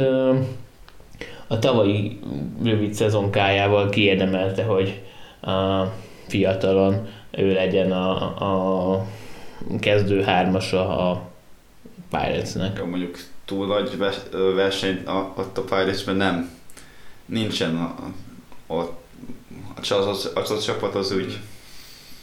[1.52, 2.20] a tavalyi
[2.64, 5.02] rövid szezonkájával kiérdemelte, hogy
[5.42, 5.84] a
[6.28, 8.22] fiatalon ő legyen a,
[8.94, 9.06] a
[9.80, 11.30] kezdő hármasa a
[12.10, 12.78] Pirates-nek.
[12.78, 13.98] Jó, mondjuk túl nagy
[14.56, 16.50] verseny a- ott a Pirates-ben nem.
[17.26, 17.96] Nincsen a,
[18.74, 18.80] a, a,
[19.76, 21.40] a, az, az, az csapat az úgy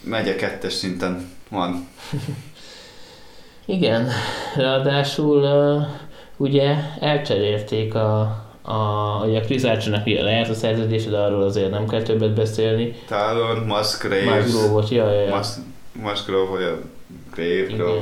[0.00, 1.88] megye kettes szinten van.
[3.64, 4.08] Igen,
[4.56, 5.82] ráadásul uh,
[6.36, 11.88] ugye elcserélték a, a, ugye a Chris Archer-nek lehet a szerződés, de arról azért nem
[11.88, 12.94] kell többet beszélni.
[13.08, 15.36] Talon, Musgraves, Már volt, ja, ja, ja.
[15.36, 15.46] Mus,
[15.92, 16.78] Musgrove, vagy a
[17.34, 17.94] Grave.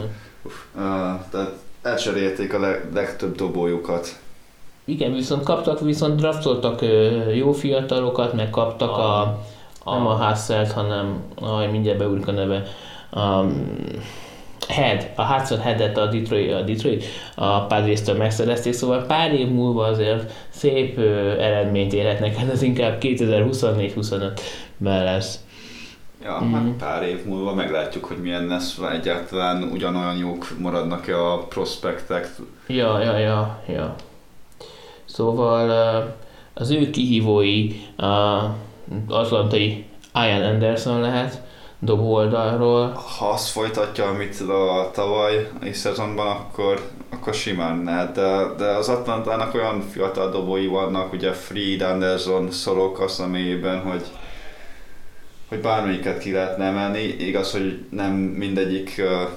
[0.74, 0.82] Uh,
[1.30, 1.52] tehát
[1.82, 4.08] elcserélték a leg, legtöbb dobójukat.
[4.84, 6.80] Igen, viszont kaptak, viszont draftoltak
[7.34, 9.20] jó fiatalokat, meg kaptak a,
[9.84, 12.62] a nem a Hasselt, hanem, aj, mindjárt beúrik a neve,
[13.10, 13.44] a
[14.68, 17.04] Head, a Hudson Headet a Detroit, a Detroit
[17.34, 22.98] a Padres-től megszerezték, szóval pár év múlva azért szép ö, eredményt érhetnek, hát ez inkább
[23.00, 25.40] 2024-25-ben lesz.
[26.24, 26.52] Ja, mm.
[26.52, 32.30] hát pár év múlva meglátjuk, hogy milyen lesz, egyáltalán ugyanolyan jók maradnak-e a prospektek.
[32.66, 33.94] Ja, ja, ja, ja.
[35.04, 35.70] Szóval
[36.54, 38.42] az ő kihívói a
[39.08, 41.45] atlantai Ian Anderson lehet,
[41.78, 42.92] dobó oldalról.
[43.18, 48.88] Ha azt folytatja, amit a tavaly és szezonban, akkor, akkor simán lehet, de, de az
[48.88, 54.06] Atlantának olyan fiatal dobói vannak, ugye Fried, Anderson, Szorok a személyében, hogy,
[55.48, 57.02] hogy bármelyiket ki lehetne emelni.
[57.02, 59.28] Igaz, hogy nem mindegyik uh,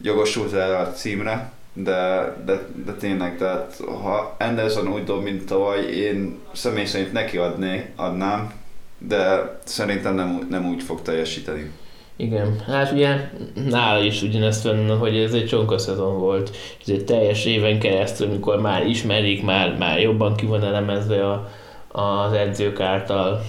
[0.00, 5.84] jogosult erre a címre, de, de, de tényleg, tehát ha Anderson úgy dob, mint tavaly,
[5.84, 8.52] én személy szerint neki adné, adnám,
[8.98, 11.70] de szerintem nem, nem úgy fog teljesíteni.
[12.16, 13.30] Igen, hát ugye
[13.70, 18.28] nála is ugyanezt van, hogy ez egy csonka szezon volt, ez egy teljes éven keresztül,
[18.28, 21.50] amikor már ismerik, már, már jobban ki van elemezve a,
[21.88, 23.42] az edzők által.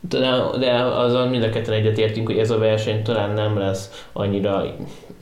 [0.00, 4.76] De, de azon mind a ketten egyetértünk, hogy ez a verseny talán nem lesz annyira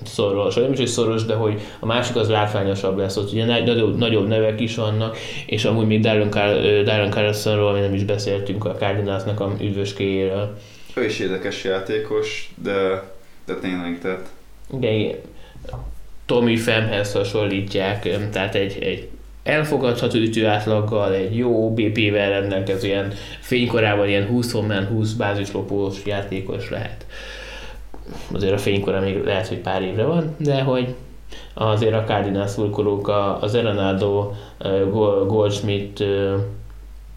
[0.05, 3.45] szoros, vagy nem is, hogy szoros, de hogy a másik az látványosabb lesz, ott ugye
[3.45, 5.17] nagy- nagyobb, nagyobb nevek is vannak,
[5.47, 10.57] és amúgy még Darren, Car- Darren Carlsonról mi nem is beszéltünk a Cardinalsnak a üdvöskéjéről.
[10.95, 13.03] Ő is érdekes játékos, de,
[13.47, 14.29] de tényleg, tehát
[14.73, 15.15] Igen,
[16.27, 19.09] Tommy Femhez hasonlítják, tehát egy, egy
[19.47, 27.07] elfogadható ütőátlaggal, egy jó BP-vel rendelkező ilyen fénykorában ilyen 20 homlán 20 bázislopós játékos lehet.
[28.33, 30.95] Azért a fénykora még lehet, hogy pár évre van, de hogy
[31.55, 34.33] azért a Cardinals szurkolók az Arenado,
[35.27, 36.05] Goldschmidt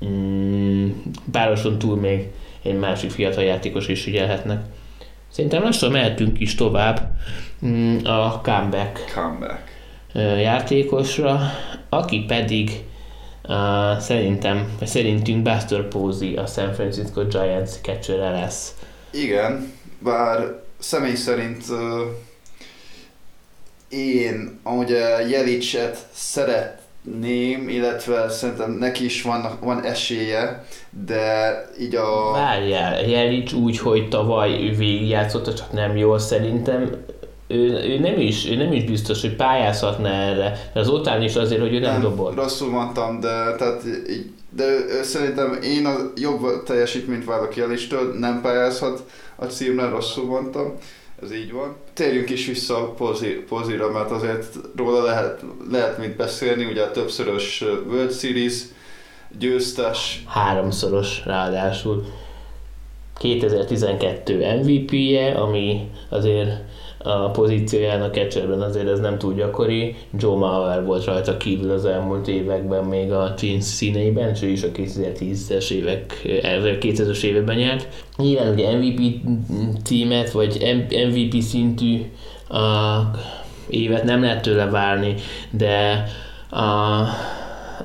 [0.05, 0.89] mm,
[1.31, 2.27] pároson túl még
[2.63, 4.61] egy másik fiatal játékos is figyelhetnek.
[5.27, 7.11] Szerintem lassan mehetünk is tovább
[7.65, 9.63] mm, a comeback comeback.
[10.41, 11.39] játékosra,
[11.89, 12.83] aki pedig
[13.47, 18.73] uh, szerintem, vagy szerintünk Buster Posey a San Francisco Giants catcher lesz.
[19.11, 22.05] Igen, bár személy szerint ö,
[23.89, 30.65] én amúgy a Jelicset szeretném, illetve szerintem neki is van, van esélye,
[31.05, 32.31] de így a...
[32.31, 37.05] Várjál, Jelic úgy, hogy tavaly ő végigjátszotta, csak nem jól szerintem
[37.51, 40.71] ő, ő, nem is, ő nem is biztos, hogy pályázhatna erre.
[40.73, 42.35] De után is azért, hogy ő nem, nem dobott.
[42.35, 44.63] Rosszul mondtam, de, tehát, így, de
[45.03, 49.03] szerintem én a jobb teljesítményt várok Jelistől, nem pályázhat
[49.35, 50.73] a címre, rosszul mondtam.
[51.23, 51.75] Ez így van.
[51.93, 52.95] Térjünk is vissza a
[53.47, 58.61] pozira, mert azért róla lehet, lehet mit beszélni, ugye a többszörös World Series
[59.39, 60.23] győztes.
[60.27, 62.05] Háromszoros ráadásul.
[63.17, 66.51] 2012 MVP-je, ami azért
[67.03, 69.95] a pozíciójának catcherben azért ez nem túl gyakori.
[70.19, 74.63] Joe Mauer volt rajta kívül az elmúlt években még a Twins színeiben, és ő is
[74.63, 76.21] a 2010-es évek,
[76.81, 77.87] 2000-es években nyert.
[78.17, 79.01] Nyilván ugye MVP
[79.83, 82.01] címet, vagy MVP szintű
[82.49, 83.01] a
[83.69, 85.15] évet nem lehet tőle várni,
[85.51, 86.05] de
[86.49, 87.03] a,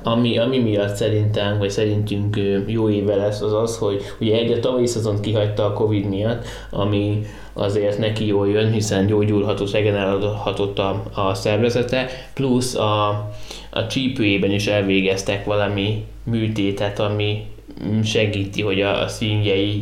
[0.03, 4.59] ami, ami miatt szerintem, vagy szerintünk jó éve lesz, az az, hogy ugye egy a
[4.59, 7.21] tavalyi szezont kihagyta a Covid miatt, ami
[7.53, 13.07] azért neki jól jön, hiszen gyógyulhatott, regenerálhatott a, a szervezete, plusz a,
[13.69, 17.45] a csípőjében is elvégeztek valami műtétet, ami
[18.03, 19.81] segíti, hogy a, a színjei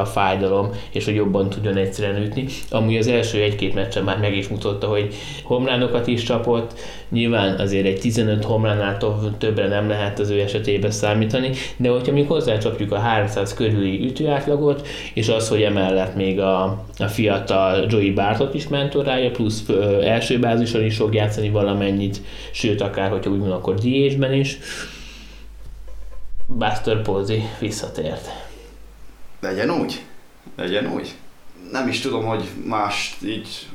[0.00, 2.44] a fájdalom, és hogy jobban tudjon egyszerűen ütni.
[2.70, 6.78] Amúgy az első egy-két meccsen már meg is mutatta, hogy homlánokat is csapott,
[7.10, 8.96] nyilván azért egy 15 homlánál
[9.38, 14.86] többre nem lehet az ő esetében számítani, de hogyha mi hozzácsapjuk a 300 körüli ütőátlagot,
[15.14, 16.62] és az, hogy emellett még a,
[16.98, 22.20] a fiatal Joey Bartot is mentorálja, plusz ö, első bázison is fog játszani valamennyit,
[22.50, 24.58] sőt akár, hogyha úgy van, akkor DH-ben is,
[26.50, 28.28] Buster Posey visszatért.
[29.40, 30.04] Legyen úgy.
[30.56, 31.14] Legyen úgy.
[31.72, 33.68] Nem is tudom, hogy mást így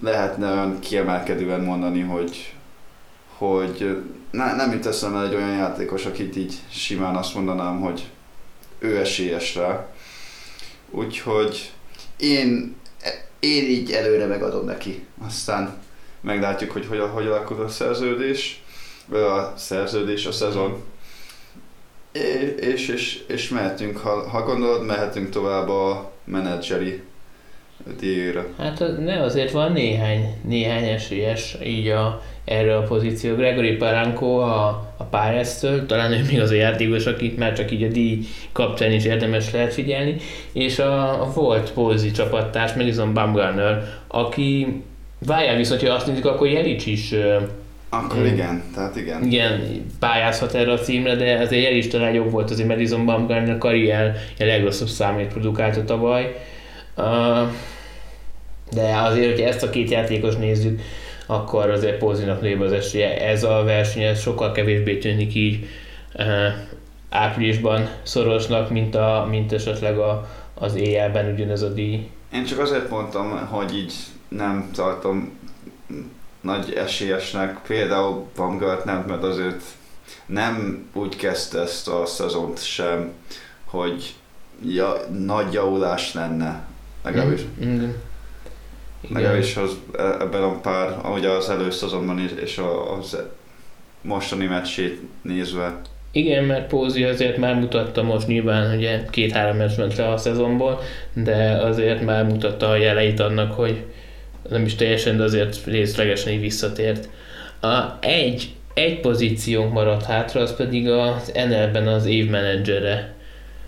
[0.00, 2.54] lehetne olyan kiemelkedően mondani, hogy,
[3.36, 8.08] hogy ne, nem jut eszembe egy olyan játékos, akit így simán azt mondanám, hogy
[8.78, 9.86] ő esélyes rá.
[10.90, 11.72] Úgyhogy
[12.16, 12.76] én,
[13.38, 15.06] én így előre megadom neki.
[15.26, 15.74] Aztán
[16.20, 18.62] meglátjuk, hogy hogy, hogy alakul a szerződés,
[19.10, 20.82] a szerződés, a szezon
[22.60, 27.02] és, és, és mehetünk, ha, ha gondolod, mehetünk tovább a menedzseri
[27.98, 28.46] díjra.
[28.58, 33.34] Hát ne, azért van néhány, néhány esélyes így a, erre a pozíció.
[33.34, 37.82] Gregory Paranko a, a Pirates-től, talán ő még az a játékos, akit már csak így
[37.82, 38.18] a díj
[38.52, 40.16] kapcsán is érdemes lehet figyelni,
[40.52, 44.82] és a, a volt Pózi csapattárs, Madison Bumgarner, aki
[45.26, 47.14] várjál viszont, hogy azt nézzük, akkor Jelic is
[47.88, 48.24] akkor mm.
[48.24, 49.24] igen, tehát igen.
[49.24, 53.58] Igen, pályázhat erre a címre, de azért el is talán jobb volt azért Madison Bumgarner
[53.58, 56.36] karrier a legrosszabb számét produkálta tavaly.
[56.96, 57.48] Uh,
[58.72, 60.80] de azért, hogyha ezt a két játékos nézzük,
[61.26, 63.26] akkor azért Pózinak nőbb az esélye.
[63.26, 65.66] Ez a verseny ez sokkal kevésbé tűnik így
[66.14, 66.26] uh,
[67.10, 72.10] áprilisban szorosnak, mint, a, mint esetleg a, az éjjelben ugyanez a díj.
[72.32, 73.94] Én csak azért mondtam, hogy így
[74.28, 75.38] nem tartom
[76.46, 79.62] nagy esélyesnek, például Van nem, mert azért
[80.26, 83.12] nem úgy kezdte ezt a szezont sem,
[83.64, 84.14] hogy
[84.66, 84.94] ja,
[85.24, 86.64] nagy javulás lenne.
[87.04, 87.40] Legalábbis.
[87.64, 87.90] Mm, mm.
[89.08, 89.70] Legalábbis az,
[90.20, 92.60] ebben a pár, ahogy az előszezonban is, és
[92.98, 93.16] az
[94.00, 95.80] mostani meccsét nézve.
[96.12, 100.80] Igen, mert Pózi azért már mutatta most nyilván, ugye két-három meccs ment le a szezonból,
[101.12, 103.84] de azért már mutatta a jeleit annak, hogy
[104.48, 107.08] nem is teljesen, de azért részlegesen így visszatért.
[107.60, 113.14] A egy, egy pozíciónk maradt hátra, az pedig az NL-ben az évmenedzsere.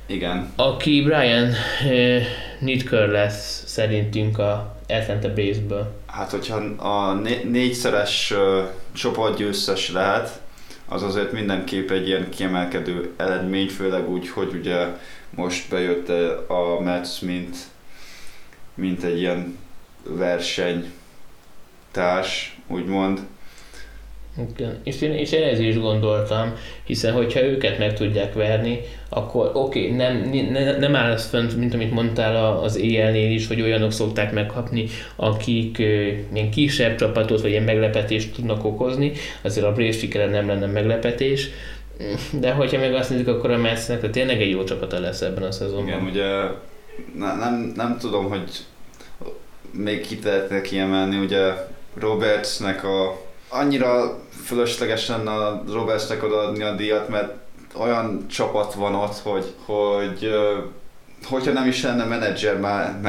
[0.07, 0.53] Igen.
[0.57, 1.53] Aki Brian
[1.89, 2.27] eh,
[2.59, 5.97] Nitker lesz szerintünk a Atlanta Braves-ből.
[6.07, 10.41] Hát, hogyha a né- négyszeres uh, csoportgyőztes lehet,
[10.89, 14.87] az azért mindenképp egy ilyen kiemelkedő eredmény, főleg úgy, hogy ugye
[15.31, 16.09] most bejött
[16.49, 17.57] a Mets, mint,
[18.75, 19.59] mint egy ilyen
[20.09, 20.87] versenytárs,
[22.67, 23.21] úgymond.
[24.57, 24.81] Igen.
[24.85, 26.53] És én, és én ez is gondoltam,
[26.85, 31.57] hiszen hogyha őket meg tudják verni, akkor oké, okay, nem, ne, nem áll az fönt,
[31.57, 34.87] mint amit mondtál az éjjelnél is, hogy olyanok szokták megkapni,
[35.17, 35.79] akik
[36.33, 41.49] ilyen kisebb csapatot, vagy ilyen meglepetést tudnak okozni, azért a Braves sikere nem lenne meglepetés,
[42.41, 45.53] de hogyha meg azt nézzük, akkor a Metsnek tényleg egy jó csapata lesz ebben a
[45.53, 45.87] szezonban.
[45.87, 46.27] Igen, ugye
[47.19, 48.51] ne, nem, nem tudom, hogy
[49.71, 51.53] még kit lehetne kiemelni, ugye
[51.95, 57.35] Robertsnek a annyira fölöslegesen a Robertsnek odaadni a díjat, mert
[57.75, 60.31] olyan csapat van ott, hogy, hogy
[61.25, 63.01] hogyha nem is lenne menedzser, már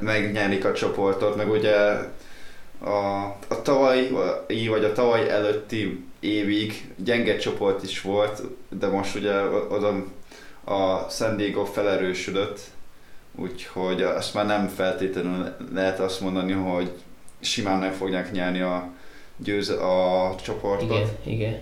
[0.00, 1.76] megnyerik a csoportot, meg ugye
[2.80, 4.10] a, a tavalyi
[4.68, 10.04] vagy a tavaly előtti évig gyenge csoport is volt, de most ugye oda
[10.64, 12.60] a San Diego felerősödött,
[13.36, 16.92] úgyhogy azt már nem feltétlenül lehet azt mondani, hogy
[17.40, 18.88] simán meg fogják nyerni a,
[19.36, 20.90] győz, a csoportot.
[20.90, 21.58] Igen, igen.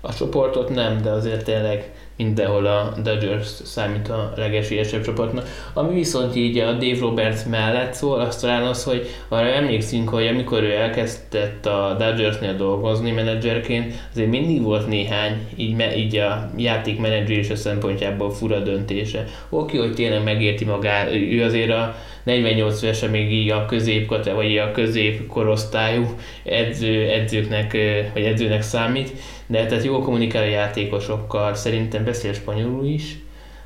[0.00, 5.48] A csoportot nem, de azért tényleg mindenhol a Dodgers számít a legesélyesebb csoportnak.
[5.74, 10.26] Ami viszont így a Dave Roberts mellett szól, az talán az, hogy arra emlékszünk, hogy
[10.26, 17.00] amikor ő elkezdett a Dodgersnél dolgozni menedzserként, azért mindig volt néhány így, így a játék
[17.00, 19.24] menedzserése szempontjából fura döntése.
[19.48, 21.94] Oké, hogy tényleg megérti magát, ő azért a
[22.26, 26.14] 48 évesen még így a középkate, vagy a középkorosztályú
[26.44, 27.76] edző, edzőknek,
[28.14, 29.12] vagy edzőnek számít,
[29.46, 33.16] de tehát jól kommunikál a játékosokkal, szerintem beszél spanyolul is,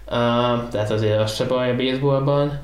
[0.06, 0.12] uh,
[0.70, 2.60] tehát azért az se baj a baseballban,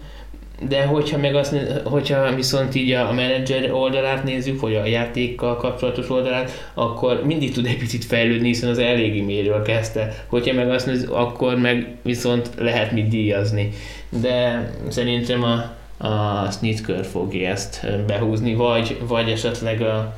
[0.68, 6.10] de hogyha meg azt, hogyha viszont így a menedzser oldalát nézzük, vagy a játékkal kapcsolatos
[6.10, 10.24] oldalát, akkor mindig tud egy picit fejlődni, hiszen az eléggé mélyről kezdte.
[10.26, 13.68] Hogyha meg azt nézzük, akkor meg viszont lehet mit díjazni.
[14.08, 20.16] De szerintem a, a Snitker fogja ezt behúzni, vagy, vagy esetleg a,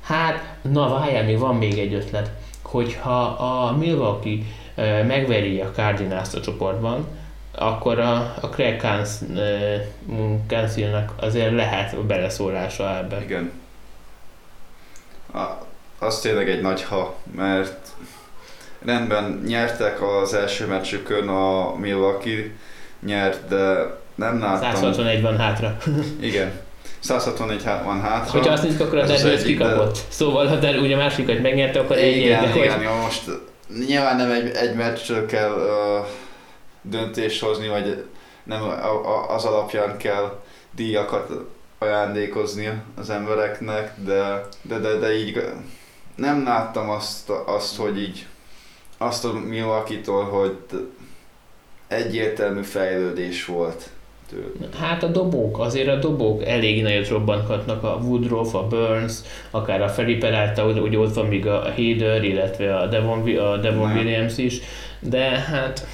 [0.00, 2.30] hát, na várjál, még van még egy ötlet,
[2.62, 4.38] hogyha a Milwaukee
[5.06, 7.06] megveri a cardinals a csoportban,
[7.52, 8.82] akkor a, a Craig
[10.46, 13.22] Councilnak azért lehet beleszólása ebbe.
[13.22, 13.52] Igen.
[15.32, 15.44] A,
[15.98, 17.88] az tényleg egy nagy ha, mert
[18.84, 22.50] rendben nyertek az első meccsükön a Milwaukee
[23.00, 24.74] nyert, de nem láttam.
[24.74, 25.76] 161 van hátra.
[26.20, 26.52] Igen.
[27.00, 28.30] 161 van hátra.
[28.30, 29.94] Hogyha azt nézzük, akkor a Dodgers kikapott.
[29.94, 30.00] De...
[30.08, 32.82] Szóval, ha der, ugye másikat megnyerte, akkor egy Igen, igen, hogy...
[32.82, 33.22] jó, most
[33.86, 36.06] nyilván nem egy, egy meccsről kell uh,
[36.82, 38.04] döntést hozni, vagy
[38.44, 40.42] nem a, a, az alapján kell
[40.74, 41.30] díjakat
[41.78, 45.42] ajándékozni az embereknek, de, de, de, de így
[46.14, 48.26] nem láttam azt, azt, hogy így
[48.98, 50.56] azt a Milwaukee-tól, hogy
[51.88, 53.90] egyértelmű fejlődés volt
[54.34, 54.68] tőle.
[54.78, 59.14] Hát a dobók, azért a dobók elég nagyot robbanthatnak, a Woodruff, a Burns,
[59.50, 63.92] akár a Felipe Peralta, úgy ott van még a Hader, illetve a Devon, a Devon
[63.92, 64.60] Williams is,
[65.00, 65.86] de hát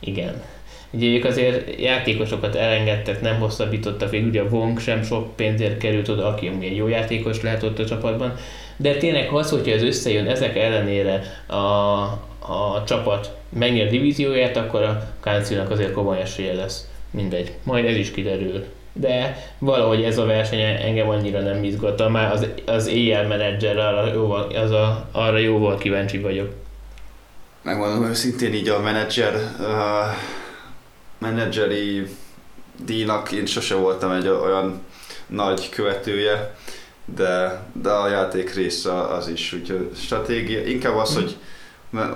[0.00, 0.42] igen.
[0.90, 6.08] Ugye ők azért játékosokat elengedtek, nem hosszabbítottak, végül ugye a Wong sem sok pénzért került
[6.08, 8.34] oda, aki egy jó játékos lehet ott a csapatban,
[8.76, 11.56] de tényleg az, hogyha ez összejön, ezek ellenére a,
[12.52, 16.88] a csapat megnyer divízióját, akkor a Káncinak azért komoly esélye lesz.
[17.14, 18.64] Mindegy, majd ez is kiderül.
[18.92, 24.12] De valahogy ez a verseny engem annyira nem izgatta, már az, az éjjel menedzser arra
[24.12, 26.52] jóval, az a, arra jóval kíváncsi vagyok.
[27.62, 30.16] Megmondom őszintén így a menedzser, uh,
[31.18, 32.06] menedzseri
[32.84, 34.82] díjnak én sose voltam egy olyan
[35.26, 36.54] nagy követője,
[37.04, 41.36] de, de a játék része az is, úgyhogy stratégia, inkább az, hogy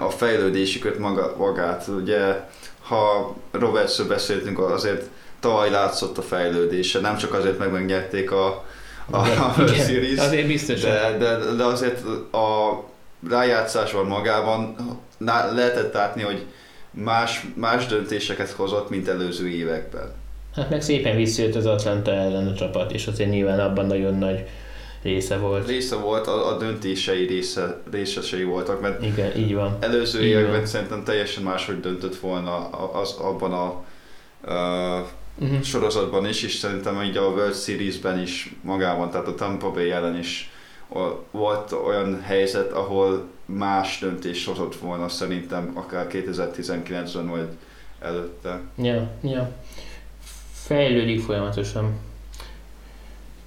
[0.00, 2.40] a fejlődésüket maga, magát, ugye
[2.88, 5.08] ha Robertsről beszéltünk, azért
[5.40, 8.46] tavaly látszott a fejlődése, nem csak azért meg megnyerték a,
[9.10, 10.80] a, a World Series, azért biztos.
[10.80, 12.82] De, de, de azért a
[13.28, 14.76] rájátszásban magában
[15.54, 16.46] lehetett látni, hogy
[16.90, 20.12] más, más döntéseket hozott, mint előző években.
[20.54, 24.46] Hát meg szépen visszajött az Atlanta ellen a csapat, és azért nyilván abban nagyon nagy
[25.02, 25.66] része volt.
[25.66, 29.76] Része volt, a, a döntései része, részesei voltak, mert Igen, így van.
[29.80, 30.66] előző így években van.
[30.66, 33.84] szerintem teljesen máshogy döntött volna az, abban a
[34.44, 35.06] uh,
[35.38, 35.62] uh-huh.
[35.62, 40.18] sorozatban is, és szerintem így a World Series-ben is magában, tehát a Tampa Bay ellen
[40.18, 40.50] is
[41.30, 47.48] volt olyan helyzet, ahol más döntés hozott volna szerintem akár 2019-ben vagy
[48.00, 48.60] előtte.
[48.76, 49.50] Ja, ja.
[50.52, 51.98] Fejlődik folyamatosan.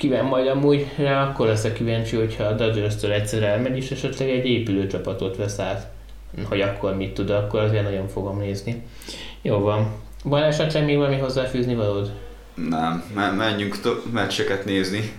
[0.01, 4.29] Kíván majd amúgy rá akkor lesz a kíváncsi, hogyha a Dodgers-től egyszer elmegy, és esetleg
[4.29, 5.91] egy épülőcsapatot vesz át.
[6.49, 8.81] Hogy akkor mit tud, akkor azért nagyon fogom nézni.
[9.41, 9.91] Jó van.
[10.23, 12.11] Van esetleg még valami hozzáfűzni valód?
[12.69, 13.03] Nem,
[13.37, 13.75] menjünk
[14.11, 15.11] meccseket nézni.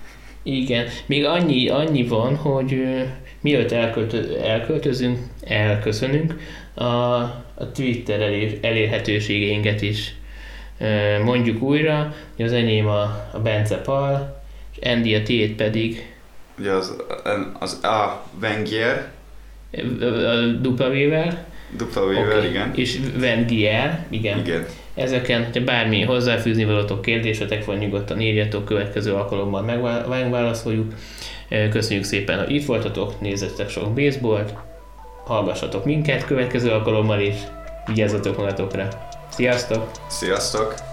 [0.43, 3.03] Igen, még annyi, annyi van, hogy uh,
[3.41, 6.37] mielőtt elköltö, elköltözünk, elköszönünk,
[6.75, 10.15] a, a Twitter elér, elérhetőségeinket is
[10.81, 13.03] uh, mondjuk újra, hogy az enyém a,
[13.33, 14.42] a Bence Pal,
[14.83, 16.13] Andy a tiéd pedig
[16.59, 16.97] ugye az,
[17.59, 18.27] az A.
[18.41, 19.11] Wenger
[20.61, 22.49] dupla V-vel dupla V-vel, okay.
[22.49, 24.39] igen és Wenger, igen.
[24.39, 29.63] igen Ezeken, ha bármi hozzáfűzni valatok kérdésetek van, nyugodtan írjatok, következő alkalommal
[30.09, 30.95] megválaszoljuk.
[31.71, 34.55] Köszönjük szépen, hogy itt voltatok, nézzetek sok baseballt,
[35.25, 37.35] hallgassatok minket következő alkalommal is,
[37.87, 38.89] vigyázzatok magatokra.
[39.29, 39.91] Sziasztok!
[40.09, 40.92] Sziasztok!